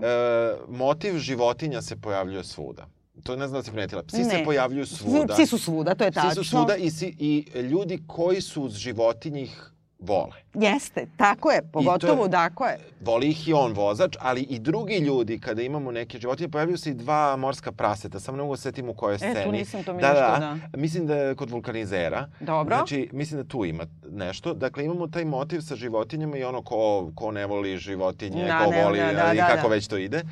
[0.69, 2.87] motiv životinja se pojavljuje svuda.
[3.21, 4.03] To ne znam da si primetila.
[4.03, 4.45] Psi se Ne.
[4.45, 5.35] pojavljuju svuda.
[5.35, 6.31] Psi su svuda, to je tačno.
[6.31, 9.67] Psi su svuda i, si, i ljudi koji su uz životinje ih
[10.01, 10.33] vole.
[10.55, 12.79] Jeste, tako je, pogotovo, tako je.
[13.01, 16.91] Voli ih i on vozač, ali i drugi ljudi, kada imamo neke životinje, pojavljuju se
[16.91, 18.21] i dva morska praseta.
[18.21, 19.53] Samo ne mogu da se setim u kojoj E, tu sceni.
[19.53, 20.41] nisam, to mi da, nešto,
[20.71, 22.29] da, Mislim da je kod vulkanizera.
[22.41, 22.77] Dobro.
[22.77, 24.55] Znači, mislim da tu ima nešto.
[24.55, 28.71] Dakle, imamo taj motiv sa životinjama i ono ko, ko ne voli životinje, Da, ko
[28.71, 29.75] ne, voli da, da, da, kako da.
[29.75, 30.23] već to ide.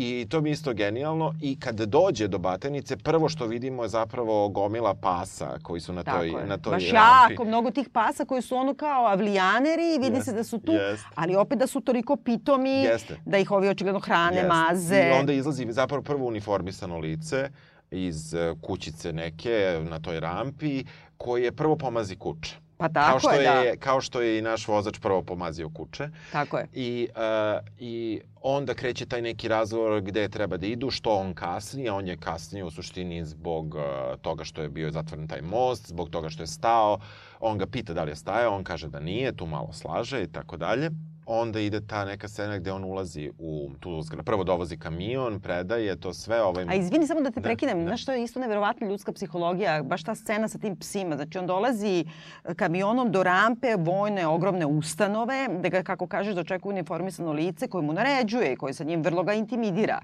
[0.00, 1.34] I to mi je isto genijalno.
[1.40, 6.02] I kad dođe do Batenice, prvo što vidimo je zapravo gomila pasa koji su na
[6.02, 6.46] Tako toj, je.
[6.46, 7.32] na toj Baš rampi.
[7.32, 10.58] jako, mnogo tih pasa koji su ono kao avlijaneri i vidi Jest, se da su
[10.58, 11.04] tu, jest.
[11.14, 13.16] ali opet da su toliko pitomi, Jeste.
[13.26, 14.48] da ih ovi očigledno hrane, Jeste.
[14.48, 15.08] maze.
[15.08, 17.50] I onda izlazi zapravo prvo uniformisano lice
[17.90, 20.84] iz e, kućice neke na toj rampi
[21.16, 22.56] koje prvo pomazi kuće.
[22.78, 23.52] Pa tako kao što je, da.
[23.52, 26.08] je, Kao što je i naš vozač prvo pomazio kuće.
[26.32, 26.66] Tako je.
[26.72, 31.88] I, uh, I onda kreće taj neki razgovor gde treba da idu, što on kasni,
[31.88, 33.82] a on je kasnio u suštini zbog uh,
[34.22, 36.98] toga što je bio zatvoren taj most, zbog toga što je stao.
[37.40, 40.32] On ga pita da li je stajao, on kaže da nije, tu malo slaže i
[40.32, 40.90] tako dalje.
[41.30, 44.24] Onda ide ta neka scena gde on ulazi u tu zgradu.
[44.24, 46.42] Prvo dovozi kamion, predaje to sve.
[46.42, 46.64] Ovaj...
[46.68, 47.84] A izvini samo da te Da, prekinem, da.
[47.84, 51.16] znaš što je isto neverovatna ljudska psihologija, baš ta scena sa tim psima.
[51.16, 52.04] Znači on dolazi
[52.44, 57.82] e, kamionom do rampe vojne ogromne ustanove, da ga, kako kažeš, dočekuje uniformisano lice koje
[57.82, 60.00] mu naređuje i koje sa njim vrlo ga intimidira.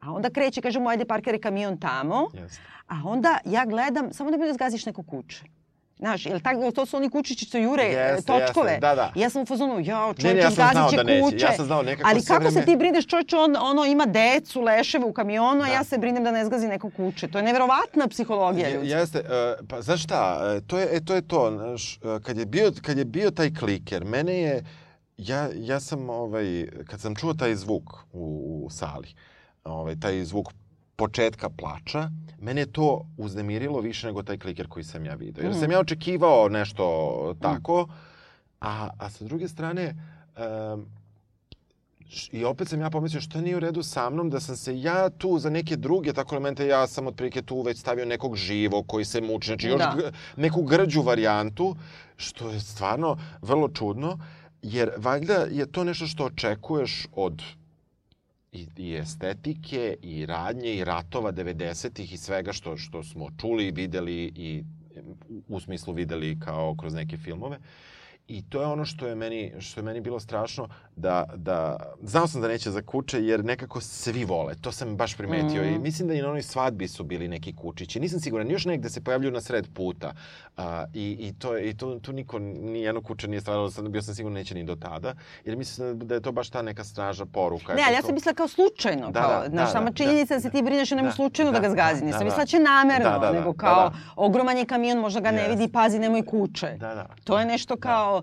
[0.00, 2.60] A onda kreće, kaže mu, ajde parkiraj kamion tamo, Jeste.
[2.88, 5.44] a onda ja gledam, samo da mi ne zgaziš neko kuće.
[5.96, 8.70] Znaš, jel tako, to su oni kučići što jure e, Jeste, točkove.
[8.70, 9.12] jeste, da, da.
[9.14, 11.22] Ja sam u fazonu, jao, Ne, čovječe, ne, ja sam znao da neće.
[11.22, 11.36] kuće.
[11.38, 14.60] Ja sam znao nekako Ali kako se vreme- ti brineš, čovječe, on ono, ima decu,
[14.60, 15.72] leševe u kamionu, a Da.
[15.72, 17.28] ja se brinem da ne zgazi neko kuće.
[17.28, 18.88] To je neverovatna psihologija ljudska.
[18.88, 19.22] Jeste, e,
[19.68, 22.72] pa znaš šta, e, to je, e, to je to, znaš, e, kad je bio,
[22.82, 24.64] kad je bio taj kliker, mene je,
[25.18, 26.44] ja, ja sam, ovaj,
[26.86, 27.82] kad sam čuo taj zvuk
[28.12, 28.24] u,
[28.58, 29.14] u sali,
[29.64, 30.48] ovaj, taj zvuk
[30.96, 32.86] početka plača, mene je to
[33.18, 35.44] uznemirilo više nego taj kliker koji sam ja video.
[35.44, 36.84] Jer sam ja očekivao nešto
[37.40, 37.88] tako,
[38.60, 39.94] a, a sa druge strane,
[42.06, 44.80] Š- I opet sam ja pomislio šta nije u redu sa mnom, da sam se
[44.80, 48.86] ja tu za neke druge tako elemente, ja sam otprilike tu već stavio nekog živog
[48.86, 49.96] koji se muči, znači još Da.
[50.36, 51.76] neku grđu varijantu,
[52.16, 54.18] što je stvarno vrlo čudno,
[54.62, 57.42] jer valjda je to nešto što očekuješ od
[58.54, 64.32] i, i estetike, i radnje, i ratova 90-ih i svega što, što smo čuli, videli
[64.36, 64.64] i
[65.48, 67.58] u, smislu videli kao kroz neke filmove.
[68.28, 72.26] I to je ono što je meni, što je meni bilo strašno, da, da, znao
[72.26, 75.62] sam da neće za kuće, jer nekako svi vole, to sam baš primetio.
[75.62, 75.74] Mm.
[75.74, 78.00] I mislim da i na onoj svadbi su bili neki kučići.
[78.00, 80.12] Nisam siguran, još negde se pojavljuju na sred puta.
[80.56, 84.02] A, I i, to, i to, tu niko, ni jedno kuće nije stvaralo, sad bio
[84.02, 85.14] sam siguran neće ni do tada.
[85.44, 87.74] Jer mislim da je to baš ta neka straža poruka.
[87.74, 89.10] Ne, ali ja sam mislila kao slučajno.
[89.10, 91.08] Da, kao, da, znaš, da, sama da, činjenica da, da, se ti brineš o njemu
[91.08, 92.00] da, slučajno da, da, ga zgazi.
[92.00, 92.46] da, Nisam da, mislila da.
[92.46, 93.96] će namerno, Da, da, da, nego da, kao da.
[94.16, 95.50] ogroman je kamion, možda ga ne Jeste.
[95.50, 96.66] vidi, pazi, nemoj kuće.
[96.66, 97.06] Da, da.
[97.24, 98.13] To je nešto kao...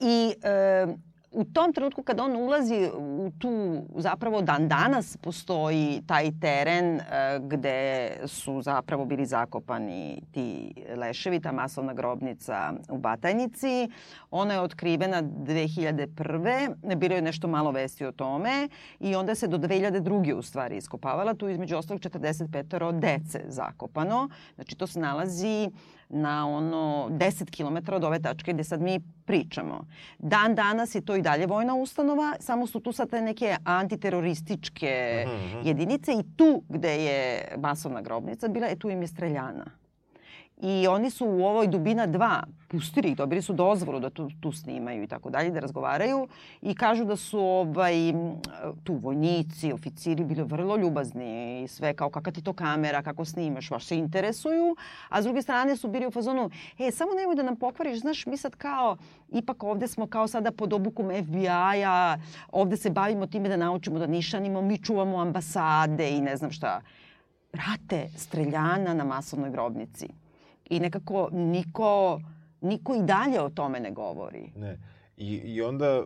[0.00, 0.86] I e,
[1.32, 7.02] u tom trenutku kad on ulazi u tu, zapravo dan danas postoji taj teren e,
[7.42, 13.88] gde su zapravo bili zakopani ti leševi, ta masovna grobnica u Batajnici.
[14.30, 16.96] Ona je otkrivena 2001.
[16.96, 18.68] Bilo je nešto malo vesti o tome
[19.00, 20.34] i onda se do 2002.
[20.34, 21.34] u stvari iskopavala.
[21.34, 24.28] Tu između ostalog 45 dece zakopano.
[24.54, 25.70] Znači to se nalazi
[26.08, 29.84] na ono 10 km od ove tačke gde sad mi pričamo.
[30.18, 35.24] Dan danas je to i dalje vojna ustanova, samo su tu sad te neke antiterorističke
[35.26, 35.66] mm -hmm.
[35.66, 39.87] jedinice i tu gde je masovna grobnica bila, e tu im je streljana.
[40.60, 44.52] I oni su u ovoj Dubina 2 pustili ih, dobili su dozvolu da tu, tu
[44.52, 46.28] snimaju i tako dalje, da razgovaraju
[46.62, 47.94] i kažu da su ovaj,
[48.84, 53.70] tu vojnici, oficiri bili vrlo ljubazni i sve kao kakva ti to kamera, kako snimaš,
[53.70, 54.76] baš se interesuju,
[55.08, 58.26] a s druge strane su bili u fazonu, e, samo nemoj da nam pokvariš, znaš,
[58.26, 58.96] mi sad kao,
[59.28, 62.16] ipak ovde smo kao sada pod obukom FBI-a,
[62.52, 66.80] ovde se bavimo time da naučimo da nišanimo, mi čuvamo ambasade i ne znam šta.
[67.52, 70.08] Brate, streljana na masovnoj grobnici
[70.70, 72.20] i nekako niko,
[72.60, 74.52] niko i dalje o tome ne govori.
[74.56, 74.78] Ne.
[75.16, 76.02] I, I onda,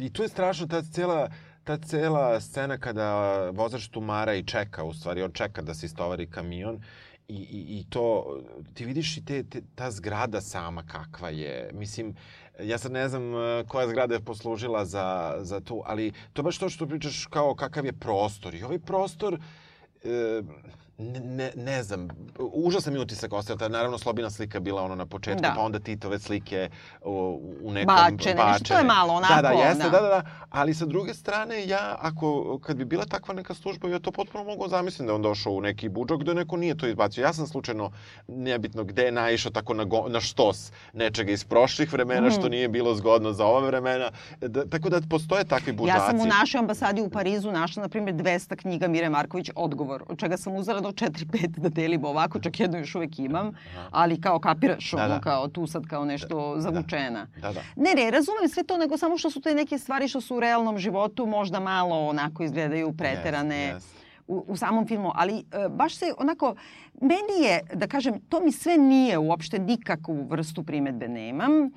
[0.00, 1.28] i tu je strašno ta cela,
[1.64, 3.10] ta cela scena kada
[3.50, 6.80] vozač tumara i čeka, u stvari on čeka da se istovari kamion
[7.28, 8.24] i, i, i to,
[8.74, 11.70] ti vidiš i te, te, ta zgrada sama kakva je.
[11.74, 12.14] Mislim,
[12.60, 16.58] ja sad ne znam e, koja zgrada je poslužila za, za tu, ali to baš
[16.58, 18.54] to što pričaš kao kakav je prostor.
[18.54, 19.38] I ovaj prostor,
[20.04, 20.42] e,
[20.98, 25.42] ne, ne znam, užasan mi utisak ostavio, ta naravno slobina slika bila ono na početku,
[25.42, 25.52] da.
[25.56, 26.70] pa onda Titove slike
[27.04, 28.34] u, u nekom bačene.
[28.34, 28.64] bačene.
[28.64, 29.34] Što je malo onako.
[29.34, 29.90] Da, da, jeste, da.
[29.90, 30.22] da, da, da.
[30.50, 34.44] Ali sa druge strane, ja, ako, kad bi bila takva neka služba, ja to potpuno
[34.44, 37.22] mogu zamisliti da on došao u neki budžok gde neko nije to izbacio.
[37.22, 37.90] Ja sam slučajno,
[38.28, 42.30] nebitno gde je naišao tako na, go, na štos nečega iz prošlih vremena, mm.
[42.30, 44.10] što nije bilo zgodno za ova vremena.
[44.40, 45.98] Da, tako da postoje takvi budžaci.
[45.98, 50.04] Ja sam u našoj ambasadi u Parizu našla, na primjer, 200 knjiga Mire Marković, odgovor,
[50.08, 53.52] od čega sam uzela do 4-5 da delimo ovako, čak jedno još uvek imam,
[53.90, 55.20] ali kao kapiraš, da, ono, da.
[55.20, 57.26] kao tu sad kao nešto da, zavučena.
[57.40, 57.60] Da, da.
[57.76, 60.40] Ne, ne, razumem sve to, nego samo što su te neke stvari što su u
[60.40, 63.72] realnom životu možda malo onako izgledaju preterane.
[63.74, 63.96] Yes, yes
[64.28, 66.54] u, u samom filmu, ali e, baš se onako,
[67.00, 71.52] meni je, da kažem, to mi sve nije uopšte nikakvu vrstu primetbe nemam.
[71.52, 71.70] E,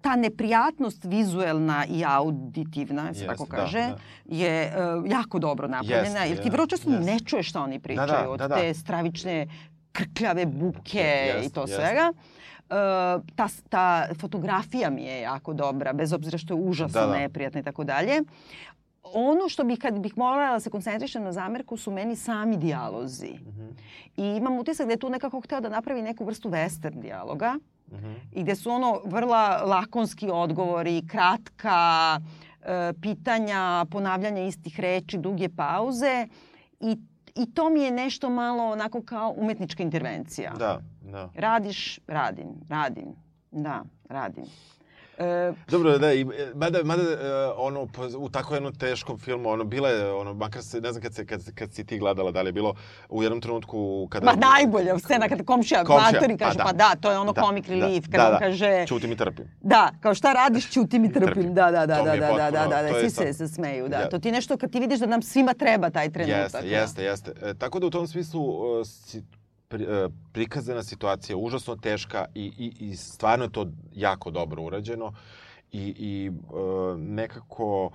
[0.00, 4.36] ta neprijatnost vizuelna i auditivna, se tako da, kaže, da, da.
[4.36, 6.20] je uh, jako dobro napravljena.
[6.20, 7.04] Yes, jer ti vrlo često yes.
[7.04, 8.54] ne čuješ šta oni pričaju da, da, od da, da.
[8.54, 9.46] te stravične
[9.92, 11.76] krkljave buke yes, i to yes.
[11.76, 12.12] svega.
[12.12, 17.18] Uh, ta, ta fotografija mi je jako dobra, bez obzira što je užasno da, da.
[17.18, 18.22] neprijatna i tako dalje.
[19.02, 23.32] Ono što bih, kad bih morala da se koncentrišem na zamerku su meni sami dijalozi.
[23.32, 23.70] Mm -hmm.
[24.16, 27.52] I imam utisak da je tu nekako hteo da napravi neku vrstu western dijaloga.
[27.52, 28.14] Mm -hmm.
[28.32, 32.20] I gde su ono vrla lakonski odgovori, kratka
[32.62, 36.28] e, pitanja, ponavljanja istih reči, duge pauze
[36.80, 36.96] i
[37.34, 40.52] i to mi je nešto malo onako kao umetnička intervencija.
[40.58, 41.30] Da, da.
[41.34, 43.14] Radiš, radim, radim,
[43.50, 44.44] da, radim.
[45.18, 47.16] E, Dobro, da, i, mada, mada e,
[47.56, 47.88] ono,
[48.18, 51.26] u tako jednom teškom filmu, ono, bila je, ono, makar se, ne znam kad, se,
[51.26, 52.74] kad, kad si ti gledala, da li je bilo
[53.08, 54.26] u jednom trenutku kada...
[54.26, 57.32] Ma najbolja scena kada komšija, komšija matori kaže, pa da, pa da to je ono
[57.32, 58.86] da, comic da, relief, kada da, da, on kaže...
[58.86, 59.50] Čuti mi trpim.
[59.60, 61.54] Da, kao šta radiš, čuti mi trpim.
[61.54, 64.08] Da, da, da, da, da, da, da, da, da, svi se, se smeju, da.
[64.08, 66.64] To ti nešto kad ti vidiš da nam svima treba taj trenutak.
[66.64, 67.32] Jeste, jeste, jeste.
[67.42, 69.22] E, tako da u tom smislu uh, si,
[70.32, 75.12] prikazana situacija užasno teška i, i, i stvarno je to jako dobro urađeno
[75.72, 77.92] i, i uh, nekako uh,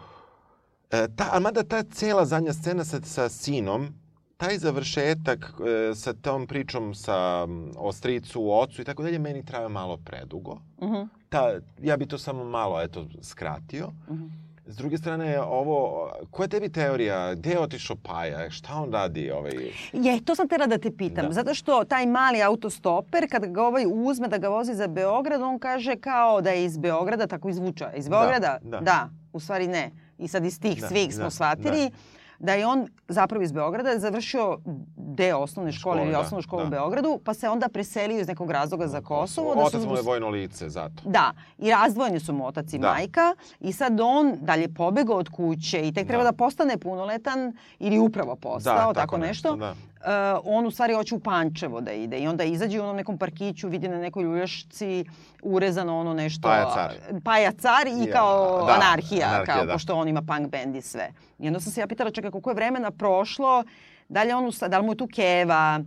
[1.15, 3.93] ta, a mada ta cela zadnja scena sa, sa sinom
[4.39, 9.45] taj završetak e, sa tom pričom sa o stricu, o ocu i tako dalje meni
[9.45, 10.51] traje malo predugo.
[10.77, 10.95] Uh mhm.
[10.95, 11.07] -huh.
[11.29, 13.87] Ta, ja bi to samo malo eto skratio.
[14.07, 14.23] Uh mhm.
[14.23, 14.48] -huh.
[14.69, 17.35] S druge strane, ovo, koja je tebi teorija?
[17.35, 18.49] Gde je otišao Paja?
[18.49, 19.31] Šta on radi?
[19.31, 19.51] Ovaj...
[19.93, 21.25] Je, to sam tera da te pitam.
[21.25, 21.31] Da.
[21.31, 25.59] Zato što taj mali autostoper, kad ga ovaj uzme da ga vozi za Beograd, on
[25.59, 27.93] kaže kao da je iz Beograda, tako izvuča.
[27.93, 28.59] Iz da, Beograda?
[28.61, 28.69] Da.
[28.69, 28.79] da.
[28.79, 29.09] da.
[29.33, 29.91] U stvari ne.
[30.17, 31.89] I sad iz tih da, svih smo da, shvatili.
[31.89, 34.57] Da da je on zapravo iz Beograda završio
[34.97, 36.67] deo osnovne škole, škole ili da, osnovnu školu da.
[36.67, 39.55] u Beogradu, pa se onda preselio iz nekog razloga za Kosovo.
[39.55, 41.03] Da otac mu je vojno lice, zato.
[41.05, 42.91] Da, i razdvojeni su mu otac i da.
[42.91, 47.53] majka i sad on dalje pobegao od kuće i tek treba da, da postane punoletan
[47.79, 49.55] ili upravo postao, da, tako, tako nešto.
[49.55, 49.75] Da.
[49.99, 50.05] Uh,
[50.45, 53.67] on u stvari hoće u Pančevo da ide i onda izađe u onom nekom parkiću,
[53.67, 55.05] vidi na nekoj ljuljašci
[55.43, 56.47] urezano ono nešto...
[56.47, 56.93] Paja car.
[57.23, 59.73] Paja car i ja, kao da, anarhija, anarhija kao, da.
[59.73, 61.09] pošto on ima punk band i sve.
[61.39, 63.63] I onda sam se ja pitala, čekaj, koliko je vremena prošlo,
[64.09, 65.79] da li, on, da li mu je tu keva,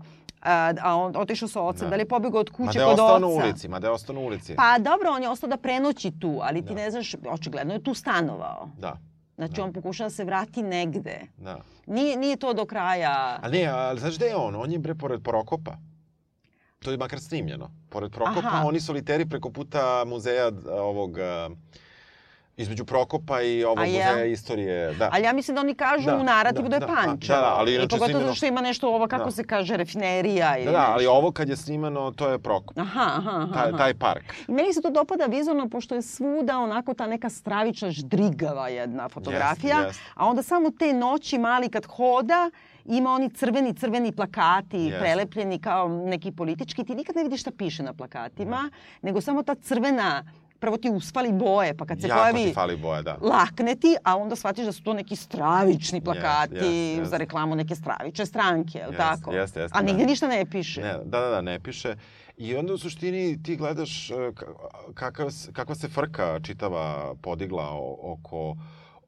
[0.44, 1.90] A, a on otišao sa ocem, Da.
[1.90, 3.20] da li je pobegao od Ma kuće da je kod ostao oca?
[3.20, 4.54] na ulici, ma da je ostao na ulici.
[4.56, 6.74] Pa dobro, on je ostao da prenoći tu, ali ti Da.
[6.74, 8.68] ne znaš, očigledno je tu stanovao.
[8.78, 8.96] Da,
[9.34, 9.64] Znači Da.
[9.64, 11.20] on pokušava da se vrati negde.
[11.38, 11.58] da.
[11.86, 13.38] Nije, nije to do kraja...
[13.42, 14.56] Ali ne, ali znaš gde je on?
[14.56, 15.76] On je bre pored Prokopa.
[16.78, 17.70] To je makar snimljeno.
[17.88, 18.66] Pored Prokopa, Aha.
[18.66, 21.18] oni soliteri preko puta muzeja a, ovog...
[21.18, 21.50] a,
[22.56, 24.92] između Prokopa i ovog muzeja istorije.
[24.92, 25.08] Da.
[25.12, 27.36] Ali ja mislim da oni kažu Da, u narativu da, da, je da, Pančevo.
[27.36, 29.30] da, da, ali I inače pogotovo snimljeno- zato što ima nešto ovo, kako Da.
[29.30, 30.56] se kaže, refinerija.
[30.56, 32.78] ili Da, da, ali ovo kad je snimano, to je Prokop.
[32.78, 33.52] Aha, aha, aha.
[33.54, 33.78] Taj, aha.
[33.78, 34.24] taj park.
[34.48, 39.08] I meni se to dopada vizualno, pošto je svuda onako ta neka stravična ždrigava jedna
[39.08, 39.76] fotografija.
[39.76, 40.02] Jeste, jeste.
[40.14, 42.50] A onda samo te noći mali kad hoda,
[42.86, 44.98] ima oni crveni, crveni plakati Jeste.
[45.00, 46.84] prelepljeni kao neki politički.
[46.84, 48.70] Ti nikad ne vidiš šta piše na plakatima,
[49.02, 50.24] nego samo ta crvena,
[50.62, 53.16] prvo ti usfali boje, pa kad se jako pojavi ti fali boja, da.
[53.22, 57.10] lakne ti, a onda shvatiš da su to neki stravični plakati jest, jest.
[57.10, 59.32] za reklamu neke stravične stranke, je li Jest, tako?
[59.32, 59.86] jest, jest, a da.
[59.86, 60.80] nigde ništa ne piše.
[60.80, 61.96] Ne, da, da, da, ne piše.
[62.38, 64.54] I onda u suštini ti gledaš e, ka-
[64.94, 67.68] kakav, kakva se frka čitava podigla
[68.02, 68.56] oko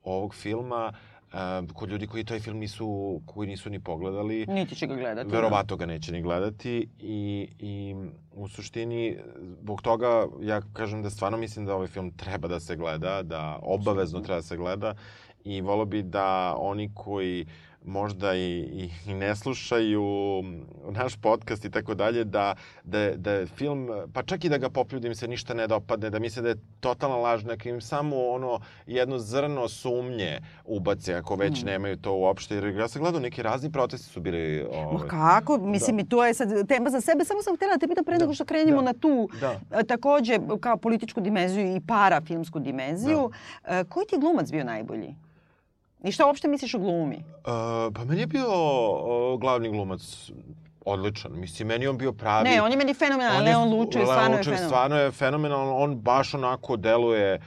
[0.05, 1.14] ovog filma e,
[1.75, 4.47] kod ljudi koji taj film nisu, koji nisu ni pogledali.
[4.47, 5.31] Niti će ga gledati.
[5.31, 5.37] da.
[5.37, 7.95] Verovato ga neće ni gledati i, i
[8.33, 9.17] u suštini
[9.61, 13.59] zbog toga ja kažem da stvarno mislim da ovaj film treba da se gleda, da
[13.63, 14.95] obavezno treba da se gleda
[15.45, 17.47] i volio bi da oni koji
[17.87, 20.03] možda i, i, i ne slušaju
[20.91, 24.71] naš podcast i tako dalje, da, da, da je film, pa čak i da ga
[24.71, 27.81] poplju, da im se ništa ne dopadne, da misle da je totalna laž, neka im
[27.81, 31.67] samo ono jedno zrno sumnje ubace ako već Mm.
[31.67, 32.55] nemaju to uopšte.
[32.55, 34.67] Jer ja sam gledao, neki razni protesti su bili...
[34.73, 35.59] Ma Ovaj, kako?
[35.59, 37.25] Mislim, i to je sad tema za sebe.
[37.25, 39.61] Samo sam htjela da te pitam pre Da, nego što krenemo da, na tu Da.
[39.73, 43.31] e, takođe kao političku dimenziju i parafilmsku dimenziju.
[43.65, 45.15] E, koji ti je glumac bio najbolji?
[46.05, 47.17] I šta uopšte misliš o glumi?
[47.17, 47.45] Uh,
[47.95, 50.31] pa meni je bio uh, glavni glumac
[50.85, 51.33] odličan.
[51.33, 52.49] Mislim, meni je on bio pravi...
[52.49, 53.41] Ne, on je meni fenomenalan.
[53.41, 54.69] On je- Leon Lučev Leon stvarno je Lučev fenomenalan.
[54.69, 55.83] stvarno je fenomenalan.
[55.83, 57.41] On baš onako deluje...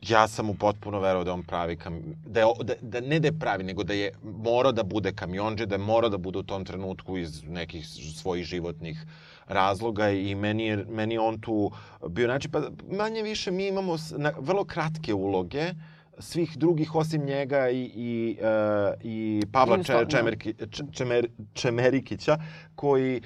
[0.00, 2.00] Ja sam mu potpuno verovao da je on pravi kam...
[2.26, 5.66] Da, je, da, da ne da je pravi, nego da je morao da bude kamionđe,
[5.66, 9.04] da je morao da bude u tom trenutku iz nekih svojih životnih
[9.46, 11.70] razloga i meni je, meni je on tu
[12.08, 15.64] bio, znači, pa manje više mi imamo na, vrlo kratke uloge,
[16.20, 20.54] svih drugih osim njega i, i, uh, i Pavla Če, Čemerki,
[20.92, 22.38] Čemer, Čemerikića,
[22.74, 23.20] koji,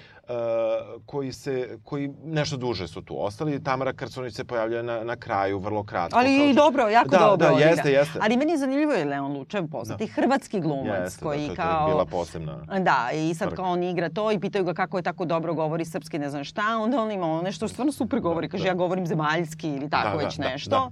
[1.06, 3.62] koji, se, koji nešto duže su tu ostali.
[3.64, 6.18] Tamara Krcunić se pojavlja na, na kraju, vrlo kratko.
[6.18, 7.70] Ali i što- dobro, jako da, dobro Da, odigra.
[7.70, 8.18] jeste, jeste.
[8.22, 11.56] Ali meni je zanimljivo je Leon Lučev poznati hrvatski glumac jeste, koji da, to je
[11.58, 11.86] kao...
[11.86, 12.56] bila posebna.
[12.80, 15.84] Da, i sad kao on igra to i pitaju ga kako je tako dobro govori
[15.84, 18.68] srpski, ne znam šta, onda on ima ono nešto što stvarno super govori, kaže da.
[18.68, 20.70] ja govorim zemaljski ili tako Da, da, već da, nešto.
[20.70, 20.90] da.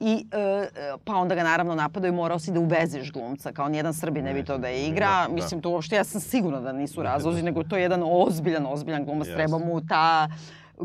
[0.00, 0.66] I e,
[1.04, 4.44] pa onda ga naravno napadaju, morao si da uvezeš glumca, kao nijedan Srbin ne bi
[4.44, 5.06] to da igra.
[5.08, 5.34] da, da.
[5.34, 9.04] Mislim, to uopšte ja sam sigurna da nisu razlozi, nego to je jedan ozbiljan, ozbiljan
[9.04, 9.36] glumac, Jeste.
[9.36, 10.28] treba mu ta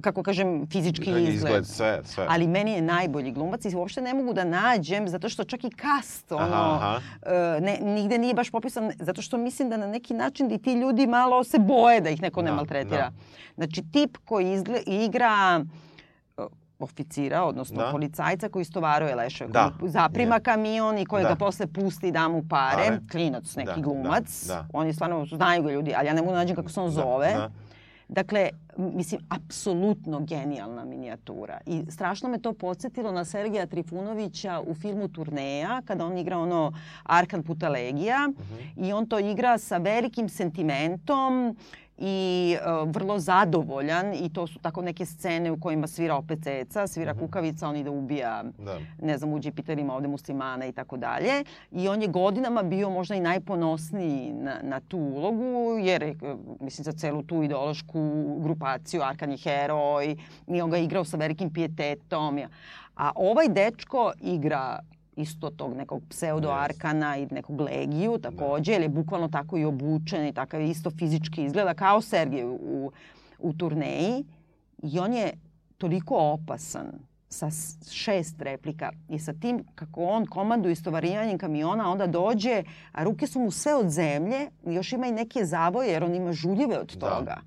[0.02, 1.28] kako kažem, fizički izgled.
[1.30, 2.26] Izgled, sve, sve.
[2.30, 5.70] Ali meni je najbolji glumac i uopšte ne mogu da nađem, zato što čak i
[5.72, 10.14] kast, ono, Aha, e, ne, nigde nije baš popisan, zato što mislim da na neki
[10.14, 12.98] način i ti ljudi malo se boje da ih neko ne Da, maltretira.
[12.98, 13.12] da.
[13.56, 15.66] Znači, tip koji izgle, igra
[16.38, 16.42] e,
[16.80, 17.92] oficira, odnosno Da.
[17.92, 19.72] policajca koji istovaruje leševe, Da.
[19.80, 20.42] koji zaprima Je.
[20.42, 21.30] kamion i koji Da.
[21.30, 23.00] ga posle pusti i da mu pare, Pare.
[23.12, 24.66] klinac neki Da, glumac, da, da.
[24.74, 26.90] on je stvarno, znaju ga ljudi, ali ja ne mogu da nađem kako se on
[26.92, 27.34] zove.
[27.34, 27.50] Da,
[28.10, 31.58] Dakle, mislim, apsolutno genijalna minijatura.
[31.66, 36.74] I strašno me to podsjetilo na Sergeja Trifunovića u filmu Turneja, kada on igra ono
[37.04, 38.28] Arkan puta Legija.
[38.28, 38.86] Mhm.
[38.86, 41.58] I on to igra sa velikim sentimentom
[42.00, 42.16] i
[42.56, 43.80] e, vrlo zadovoljan
[44.16, 47.20] i to su tako neke scene u kojima svira opet ceca, svira Mhm.
[47.20, 48.78] kukavica, on ide ubija da.
[49.02, 51.44] ne znam, uđe Piterima ovde muslimana i tako dalje.
[51.72, 55.44] I on je godinama bio možda i najponosniji na, na tu ulogu,
[55.80, 56.16] jer je, e,
[56.60, 58.00] mislim, za celu tu ideološku
[58.40, 60.16] grupaciju Arkan je heroj
[60.48, 62.40] i on ga igrao sa velikim pijetetom.
[62.96, 64.80] A ovaj dečko igra
[65.22, 70.26] isto tog nekog pseudo Arkana i nekog Legiju takođe, jer je bukvalno tako i obučen
[70.28, 72.92] i takav isto fizički izgleda kao Sergej u,
[73.40, 74.26] u turneji.
[74.84, 75.34] I on je
[75.78, 76.88] toliko opasan
[77.30, 77.50] sa
[77.92, 83.40] šest replika i sa tim kako on komanduje istovarivanjem kamiona, onda dođe, a ruke su
[83.40, 87.10] mu sve od zemlje, još ima i neke zavoje jer on ima žuljeve od Da.
[87.10, 87.38] toga.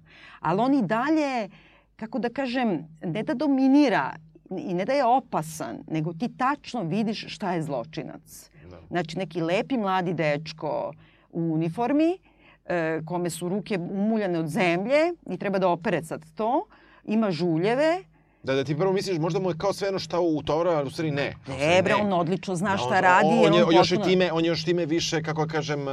[0.41, 1.49] Ali on i dalje,
[1.97, 4.13] kako da kažem, ne da dominira
[4.59, 8.51] i ne da je opasan, nego ti tačno vidiš šta je zločinac.
[8.71, 8.79] Da.
[8.89, 10.93] Znači neki lepi mladi dečko
[11.33, 12.19] u uniformi,
[12.67, 16.67] e, kome su ruke umuljane od zemlje i treba da opere sad to,
[17.05, 18.03] ima žuljeve
[18.45, 20.87] Da, da ti prvo misliš možda mu je kao sve jedno šta u tovara, ali
[20.87, 21.35] u stvari ne.
[21.51, 23.27] Ne, bre, on odlično zna Da, šta on- radi.
[23.29, 25.81] On, jer on, je, on još potpuno- time, on je još time više, kako kažem,
[25.83, 25.93] eh,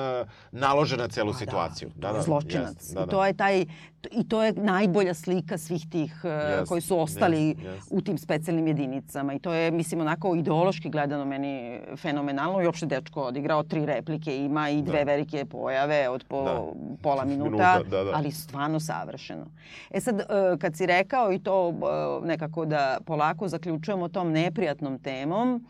[0.51, 1.89] naložen na celu Pa situaciju.
[1.95, 2.75] Da, je zločinac.
[2.75, 3.07] jest, da, I da.
[3.07, 3.65] to je taj
[4.11, 7.87] i to je najbolja slika svih tih uh, Jest, koji su ostali jest, jest.
[7.91, 12.85] u tim specijalnim jedinicama i to je mislim onako ideološki gledano meni fenomenalno i uopšte
[12.85, 15.03] dečko odigrao tri replike ima i dve Da.
[15.05, 16.63] velike pojave od po Da.
[17.01, 18.11] pola minuta, Minuta, da, da.
[18.13, 19.45] ali stvarno savršeno.
[19.91, 20.23] E sad, uh,
[20.59, 21.73] kad si rekao i to
[22.39, 25.65] nekako da polako zaključujemo tom neprijatnom temom,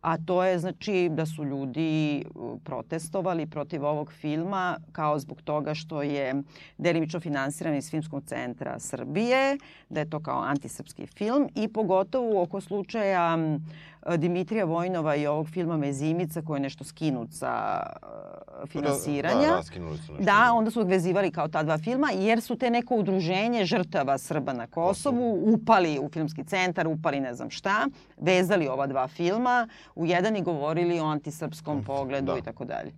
[0.00, 5.74] a to je znači da su ljudi uh, protestovali protiv ovog filma kao zbog toga
[5.74, 6.42] što je
[6.78, 9.58] delimično finansiran iz Filmskog centra Srbije,
[9.88, 13.66] da je to kao antisrpski film i pogotovo oko slučaja m,
[14.16, 19.48] Dimitrija Vojnova i ovog filma Mezimica koji je nešto skinut sa uh, finansiranja.
[19.48, 20.24] Da, raskinuli su nešto.
[20.24, 24.52] Da, onda su vezivali kao ta dva filma jer su te neko udruženje žrtava Srba
[24.52, 30.06] na Kosovu upali u filmski centar, upali ne znam šta, vezali ova dva filma u
[30.06, 32.38] jedan i govorili o antisrpskom pogledu da.
[32.38, 32.92] i tako dalje.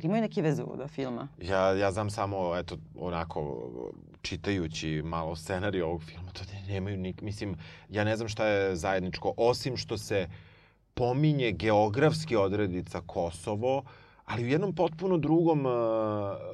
[0.00, 1.28] Jer imaju neke veze u ova dva filma.
[1.42, 3.70] Ja, ja znam samo, eto, onako,
[4.22, 7.22] čitajući malo scenarij ovog filma, to nemaju nik...
[7.22, 7.56] Mislim,
[7.88, 10.28] ja ne znam šta je zajedničko, osim što se
[10.94, 13.82] pominje geografski odredica Kosovo,
[14.24, 15.72] ali u jednom potpuno drugom, uh,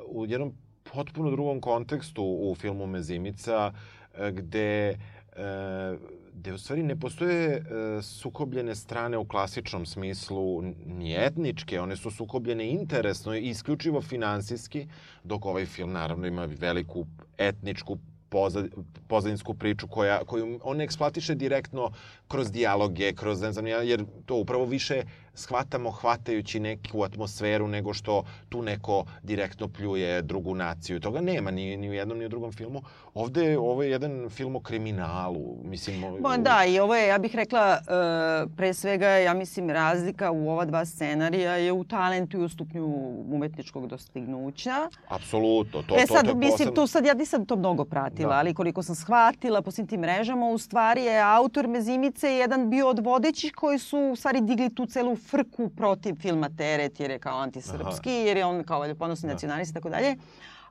[0.06, 0.52] u jednom
[0.92, 4.98] potpuno drugom kontekstu u filmu Mezimica, uh, gde
[5.36, 6.00] uh,
[6.36, 12.10] gde u stvari ne postoje uh, sukobljene strane u klasičnom smislu ni etničke, one su
[12.10, 14.88] sukobljene interesno i isključivo finansijski,
[15.24, 17.06] dok ovaj film naravno ima veliku
[17.38, 18.68] etničku pozad,
[19.08, 21.90] pozadinsku priču koja, koju on ne eksploatiše direktno
[22.28, 25.02] kroz dijaloge, kroz ne znam, jer to upravo više
[25.34, 31.00] shvatamo hvatajući neku atmosferu nego što tu neko direktno pljuje drugu naciju.
[31.00, 32.82] Toga nema ni, ni u jednom ni u drugom filmu.
[33.14, 35.56] Ovde je, ovo je jedan film o kriminalu.
[35.64, 40.30] Mislim, Bo, da, i ovo je, ja bih rekla, uh, pre svega, ja mislim, razlika
[40.30, 42.86] u ova dva scenarija je u talentu i u stupnju
[43.28, 44.88] umetničkog dostignuća.
[45.08, 45.82] Apsolutno.
[45.82, 48.28] To, e to, sad, to je mislim, posebno- tu sad ja nisam to mnogo pratila,
[48.28, 48.38] Da.
[48.38, 51.68] ali koliko sam shvatila po svim tim mrežama, u stvari je autor
[52.16, 56.48] Mezimice jedan bio od vodećih koji su u stvari digli tu celu frku protiv filma
[56.48, 59.32] Teret, jer je kao antisrpski, jer je on kao ponosni Da.
[59.32, 60.16] nacionalist i tako dalje.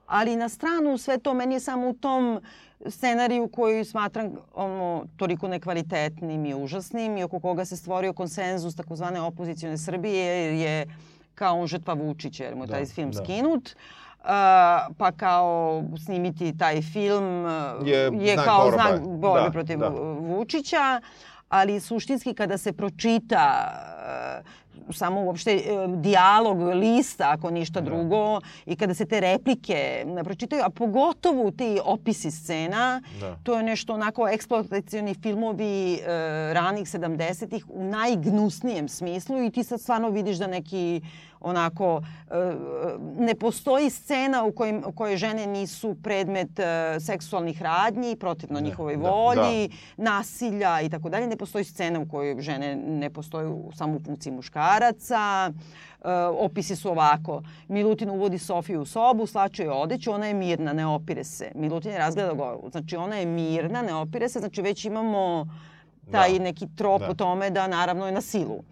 [0.08, 2.40] Ali na stranu sve to meni je samo u tom
[2.88, 4.26] scenariju koji smatram
[4.56, 10.54] ono, toliko nekvalitetnim i užasnim i oko koga se stvorio konsenzus takozvane opozicione Srbije jer
[10.56, 10.86] je
[11.36, 13.24] kao on žrtva Vučića jer mu je Da, taj film da.
[13.24, 13.76] skinut.
[14.20, 14.30] Uh,
[14.98, 18.78] pa kao snimiti taj film uh, Je je znak kao borba.
[18.78, 19.90] znak borbe Da, protiv da.
[20.20, 21.02] Vučića,
[21.50, 23.72] ali suštinski kada se pročita
[24.40, 27.86] uh, samo uopšte uh, dijalog lista, ako ništa Da.
[27.86, 33.36] drugo, i kada se te replike pročitaju, a pogotovo ti opisi scena, Da.
[33.44, 36.08] to je nešto onako eksploatacioni filmovi uh,
[36.54, 41.02] ranih 70-ih u najgnusnijem smislu i ti sad stvarno vidiš da neki
[41.40, 42.04] onako uh,
[43.20, 46.66] ne postoji scena u, kojim, u kojoj žene nisu predmet uh,
[47.06, 51.28] seksualnih radnji protivno Da, njihovoj da, volji, nasilja i tako dalje.
[51.28, 55.52] Ne postoji scena u kojoj žene ne postoje samo u funkciji muškaraca.
[56.00, 57.42] Uh, opisi su ovako.
[57.68, 61.52] Milutin uvodi Sofiju u sobu, slače joj odeću, ona je mirna, ne opire se.
[61.56, 62.70] Milutin je razgledao goru.
[62.72, 65.48] Znači ona je mirna, ne opire se, znači već imamo
[66.12, 66.44] taj Da.
[66.44, 67.12] neki trop Da.
[67.12, 68.64] u tome da naravno je na silu.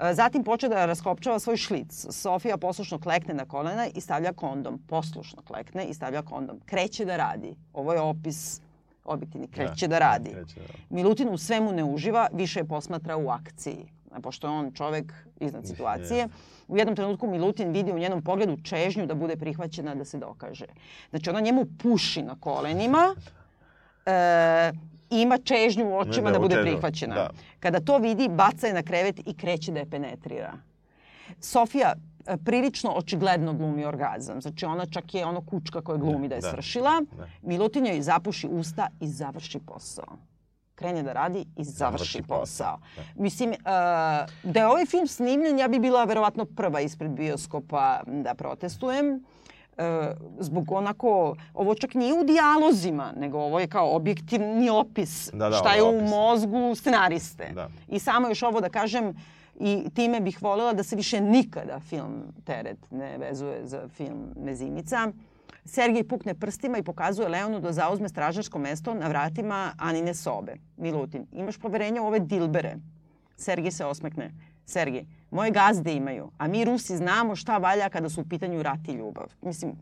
[0.00, 2.06] E, Zatim poče da raskopčava svoj šlic.
[2.10, 4.78] Sofija poslušno klekne na kolena i stavlja kondom.
[4.88, 6.60] Poslušno klekne i stavlja kondom.
[6.66, 7.56] Kreće da radi.
[7.72, 8.60] Ovo je opis
[9.04, 9.48] objektivni.
[9.48, 10.30] Kreće da, radi.
[10.30, 10.96] kreće da.
[10.96, 13.86] Milutin u svemu ne uživa, više je posmatra u akciji.
[14.12, 16.28] A Pošto je on čovek iznad situacije.
[16.68, 20.66] U jednom trenutku Milutin vidi u njenom pogledu čežnju da bude prihvaćena da se dokaže.
[21.10, 23.14] Znači ona njemu puši na kolenima,
[24.06, 24.72] e,
[25.12, 27.14] ima čežnju u očima Da, da bude prihvaćena.
[27.14, 27.30] da.
[27.60, 30.52] Kada to vidi, baca je na krevet i kreće da je penetrira.
[31.40, 31.92] Sofija
[32.26, 34.40] e, prilično očigledno glumi orgazam.
[34.40, 36.90] Znači ona čak je ono kučka koja glumi da je da, svršila.
[37.12, 37.26] da.
[37.42, 40.16] Milutin joj zapuši usta i završi posao.
[40.74, 42.40] Krene da radi i završi, Završi posao.
[42.40, 42.78] posao,
[43.16, 43.56] Mislim, uh,
[44.44, 49.24] da je ovaj film snimljen, ja bi bila verovatno prva ispred bioskopa da protestujem.
[49.78, 49.82] E,
[50.38, 55.56] zbog onako, ovo čak nije u dijalozima, nego ovo je kao objektivni opis Da, da,
[55.56, 56.10] šta je je u opis.
[56.10, 57.50] mozgu scenariste.
[57.54, 57.68] Da.
[57.88, 59.14] I samo još ovo da kažem,
[59.56, 65.12] i time bih voljela da se više nikada film Teret ne vezuje za film Mezimica.
[65.64, 70.54] Sergej pukne prstima i pokazuje Leonu da zauzme stražarsko mesto na vratima Anine sobe.
[70.76, 72.76] Milutin, imaš poverenja u ove dilbere?
[73.36, 74.30] Sergej se osmekne.
[74.70, 78.88] Sergej, moje gazde imaju, a mi Rusi znamo šta valja kada su u pitanju rat
[78.88, 79.26] i ljubav.
[79.42, 79.72] Mislim,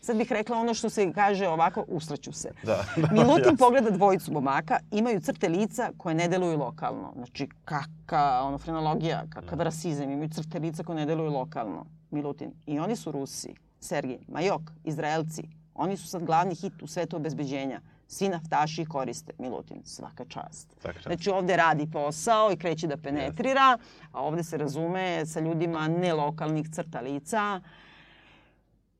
[0.00, 2.50] sad bih rekla ono što se kaže ovako, usraću se.
[2.62, 3.56] Da, da, Milutin jasno.
[3.56, 7.12] pogleda dvojicu momaka, imaju crte lica koje ne deluju lokalno.
[7.16, 11.86] Znači, kaka ono, frenologija, kakav rasizam, imaju crte lica koje ne deluju lokalno.
[12.10, 12.52] Milutin.
[12.66, 13.54] I oni su Rusi.
[13.80, 15.42] Sergij, Majok, Izraelci.
[15.74, 17.80] Oni su sad glavni hit u svetu obezbeđenja.
[18.10, 19.32] Svi naftaši koriste.
[19.38, 20.76] Milutin, svaka čast.
[20.80, 21.06] Svaka čast.
[21.06, 23.78] Znači ovde radi posao i kreće da penetrira,
[24.12, 27.60] a ovde se razume sa ljudima nelokalnih crta lica.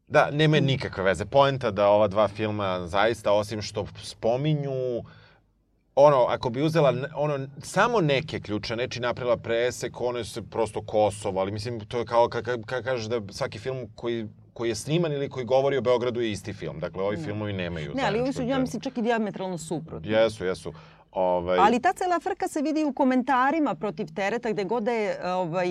[0.07, 1.25] Da, nema nikakve veze.
[1.25, 5.03] Poenta da ova dva filma zaista, osim što spominju
[5.95, 11.41] ono, ako bi uzela ono, samo neke ključne reči napravila presek, one su prosto Kosovo,
[11.41, 14.29] ali mislim, to je kao kada ka, ka, kažeš da svaki film koji
[14.61, 16.81] koji je sniman ili koji govori o Beogradu je isti film.
[16.81, 20.13] Dakle, ovi filmovi nemaju Ne, ali ovi su, ja mislim, čak i diametralno suprotni.
[20.13, 20.73] Jesu, jesu.
[21.13, 25.69] Ovaj, Ali ta cela frka se vidi u komentarima protiv tereta gde god je ovaj,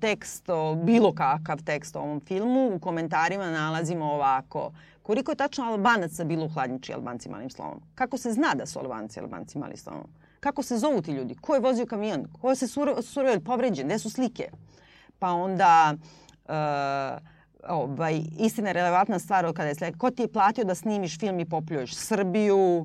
[0.00, 0.46] tekst,
[0.84, 4.72] bilo kakav tekst o ovom filmu, u komentarima nalazimo ovako.
[5.02, 7.82] Koliko je tačno Albanaca bilo u hladnjiči Albanci malim slovom?
[7.94, 10.06] Kako se zna da su Albanci Albanci malim slovom?
[10.40, 11.34] Kako se zovu ti ljudi?
[11.34, 12.26] Ko je vozio kamion?
[12.40, 13.86] Ko je se surovio suro, povređen?
[13.86, 14.50] Gde su slike?
[15.18, 15.94] Pa onda...
[16.48, 17.37] Uh,
[17.68, 19.98] ovaj, istina relevantna stvar od kada je slika.
[19.98, 22.84] Ko ti je platio da snimiš film i popljuješ Srbiju?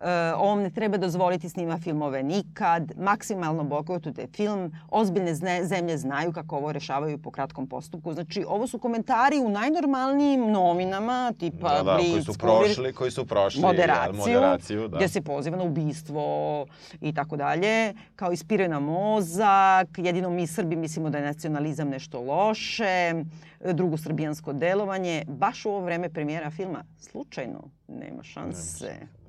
[0.00, 6.32] Uh, ovom ne treba dozvoliti snima filmove nikad, maksimalno bojkotujte film, ozbiljne zne, zemlje znaju
[6.32, 8.12] kako ovo rešavaju po kratkom postupku.
[8.12, 13.10] Znači, ovo su komentari u najnormalnijim novinama, tipa da, da, Blitz, koji su prošli, koji
[13.10, 14.96] su prošli moderaciju, moderaciju da.
[14.96, 16.66] gdje se poziva na ubistvo
[17.00, 22.20] i tako dalje, kao ispiruje na mozak, jedino mi Srbi mislimo da je nacionalizam nešto
[22.20, 23.24] loše,
[23.72, 29.19] drugo srbijansko delovanje, baš u ovo vreme premijera filma, slučajno, nema šanse.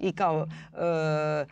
[0.00, 1.46] I kao e,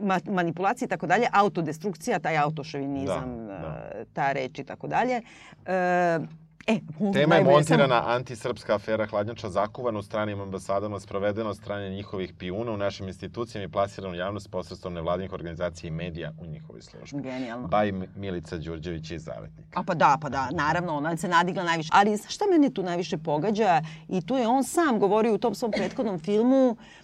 [0.00, 3.90] ma, manipulacije i tako dalje, autodestrukcija, taj autošovinizam, Da, da.
[3.94, 5.22] e, ta reč i tako dalje.
[5.66, 6.18] E,
[6.66, 6.80] E,
[7.12, 12.72] Tema je montirana antisrpska afera hladnjača zakuvana u stranim ambasadama, sprovedena od strane njihovih pijuna
[12.72, 17.22] u našim institucijama i plasirana u javnost posredstvom nevladinih organizacija i medija u njihovoj službi.
[17.22, 17.68] Genijalno.
[17.68, 19.80] Baj Milica Đurđević iz Zavetnika.
[19.80, 21.90] A pa da, pa da, naravno, ona se nadigla najviše.
[21.92, 23.82] Ali šta mene tu najviše pogađa?
[24.08, 26.76] I tu je on sam govorio u tom svom prethodnom filmu,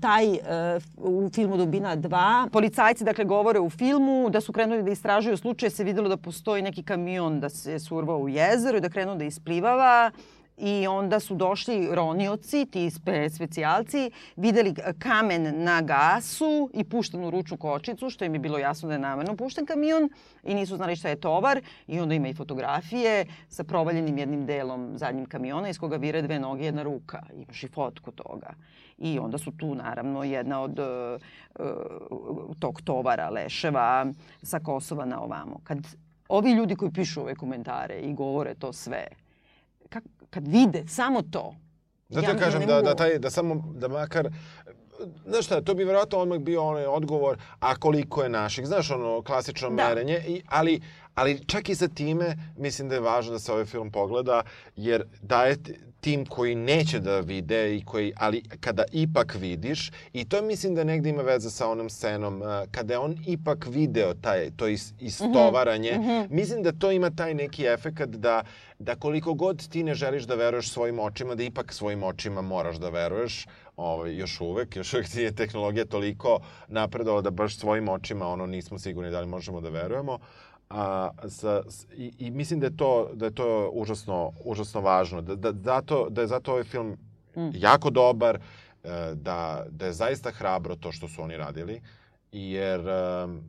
[0.00, 0.38] taj e,
[0.96, 2.48] u filmu Dubina 2.
[2.50, 6.62] Policajci dakle govore u filmu da su krenuli da istražuju slučaj, se videlo da postoji
[6.62, 10.10] neki kamion da se survao u jezero i da krenuo da isplivava
[10.58, 17.56] i onda su došli ronioci, ti spe, specijalci, videli kamen na gasu i puštenu ručnu
[17.56, 20.10] kočicu, što im je bilo jasno da je namerno pušten kamion
[20.44, 24.98] i nisu znali šta je tovar i onda ima i fotografije sa provaljenim jednim delom
[24.98, 27.22] zadnjim kamiona iz koga vire dve noge i jedna ruka.
[27.34, 28.54] Imaš i fotku toga.
[28.98, 30.86] I onda su tu naravno jedna od uh,
[31.58, 34.06] uh, tog tovara leševa
[34.42, 35.60] sa Kosova na ovamo.
[35.64, 35.78] Kad
[36.28, 39.06] ovi ljudi koji pišu ove komentare i govore to sve,
[39.88, 41.54] kak, kad vide samo to,
[42.08, 44.28] Zato ja ja, kažem da, da, taj, da samo, da makar,
[45.26, 49.22] znaš šta, to bi vjerojatno odmah bio onaj odgovor, a koliko je naših, znaš ono,
[49.22, 49.74] klasično Da.
[49.88, 50.80] merenje, i, ali,
[51.14, 54.42] ali čak i sa time mislim da je važno da se ovaj film pogleda,
[54.76, 55.56] jer daje
[56.00, 60.84] tim koji neće da vide i koji, ali kada ipak vidiš, i to mislim da
[60.84, 64.92] negde ima veze sa onom scenom, a, kada je on ipak video taj, to is,
[65.00, 68.42] istovaranje, mislim da to ima taj neki efekat da,
[68.78, 72.76] da koliko god ti ne želiš da veruješ svojim očima, da ipak svojim očima moraš
[72.76, 73.46] da veruješ,
[73.76, 78.78] ovaj, još uvek, još uvek je tehnologija toliko napredovala da baš svojim očima ono nismo
[78.78, 80.18] sigurni da li možemo da verujemo.
[80.70, 81.62] A, sa,
[81.96, 85.22] i, I mislim da je to, da je to užasno, užasno važno.
[85.22, 86.96] Da, da, zato, da je zato ovaj film
[87.52, 88.40] jako dobar, e,
[89.14, 91.80] da, da je zaista hrabro to što su oni radili,
[92.32, 92.80] jer
[93.24, 93.42] um,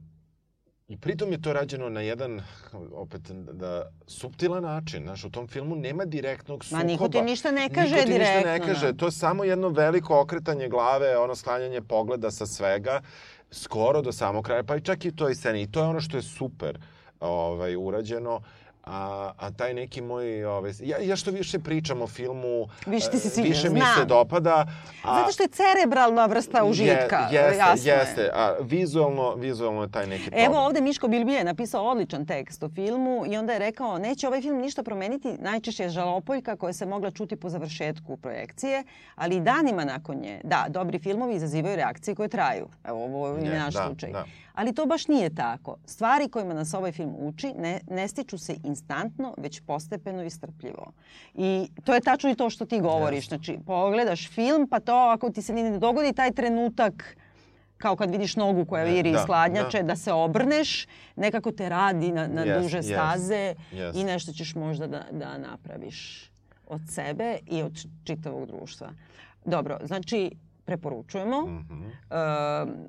[0.89, 2.41] I pritom je to rađeno na jedan,
[2.93, 5.03] opet, da, subtilan način.
[5.03, 6.83] Znaš, u tom filmu nema direktnog sukoba.
[6.83, 8.91] Ma niko ti ništa ne kaže Niko ti ništa ne direktno, kaže.
[8.91, 8.97] da.
[8.97, 13.01] To je samo jedno veliko okretanje glave, ono sklanjanje pogleda sa svega,
[13.51, 15.61] skoro do samog kraja, pa i čak i u toj sceni.
[15.61, 16.79] I to je ono što je super
[17.19, 18.41] ovaj, urađeno.
[18.85, 23.19] A, a taj neki moj, ovaj, ja, ja što više pričam o filmu, Više ti
[23.19, 24.67] se e, sviđa, više mi se dopada.
[25.03, 27.27] A, Zato što je cerebralna vrsta užitka.
[27.31, 27.97] Je, jeste, jasno je.
[27.97, 28.29] jeste.
[28.33, 30.45] A vizualno, vizualno je taj neki problem.
[30.45, 34.27] Evo ovde Miško Bilbije je napisao odličan tekst o filmu i onda je rekao neće
[34.27, 38.83] ovaj film ništa promeniti, najčešće je žalopoljka koja se mogla čuti po završetku projekcije,
[39.15, 40.41] ali i danima nakon nje.
[40.43, 42.67] Da, dobri filmovi izazivaju reakcije koje traju.
[42.83, 44.11] Evo ovo je Je, naš da, slučaj.
[44.11, 44.25] da.
[44.59, 45.77] Ali to baš nije tako.
[45.85, 50.91] Stvari kojima nas ovaj film uči ne, ne stiču se instantno, već postepeno i strpljivo.
[51.33, 53.27] I to je tačno i to što ti govoriš.
[53.27, 57.17] Znači, pogledaš film, pa to ako ti se ne dogodi taj trenutak
[57.77, 59.83] kao kad vidiš nogu koja viri iz da, hladnjače, da.
[59.83, 59.95] da.
[59.95, 63.97] se obrneš, nekako te radi na, na Jest, duže staze jest.
[63.97, 66.31] i nešto ćeš možda da, da napraviš
[66.67, 68.89] od sebe i od čitavog društva.
[69.45, 70.31] Dobro, znači
[70.69, 71.41] preporučujemo.
[71.41, 71.83] Mhm.
[71.83, 72.15] E,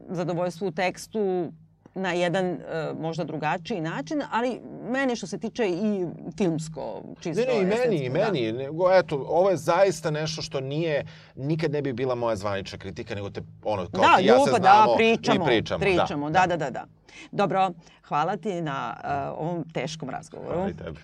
[0.09, 1.53] zadovoljstvo u tekstu
[1.95, 2.59] na jedan e,
[3.01, 4.61] možda drugačiji način, ali
[4.91, 6.07] meni što se tiče i
[6.37, 8.19] filmsko, čisto Ne, ne, i meni, i da.
[8.19, 8.53] meni.
[8.53, 11.05] Nego, eto, ovo je zaista nešto što nije,
[11.37, 14.35] nikad ne bi bila moja zvanična kritika, nego te, ono, kao da, ti i ja
[14.35, 15.81] se ljubav, znamo da, pričamo, i pričamo.
[15.81, 16.85] pričamo, da, da, da, da.
[17.33, 17.71] Dobro,
[18.09, 20.55] hvala ti na e, ovom teškom razgovoru.
[20.55, 21.01] Hvala i tebi.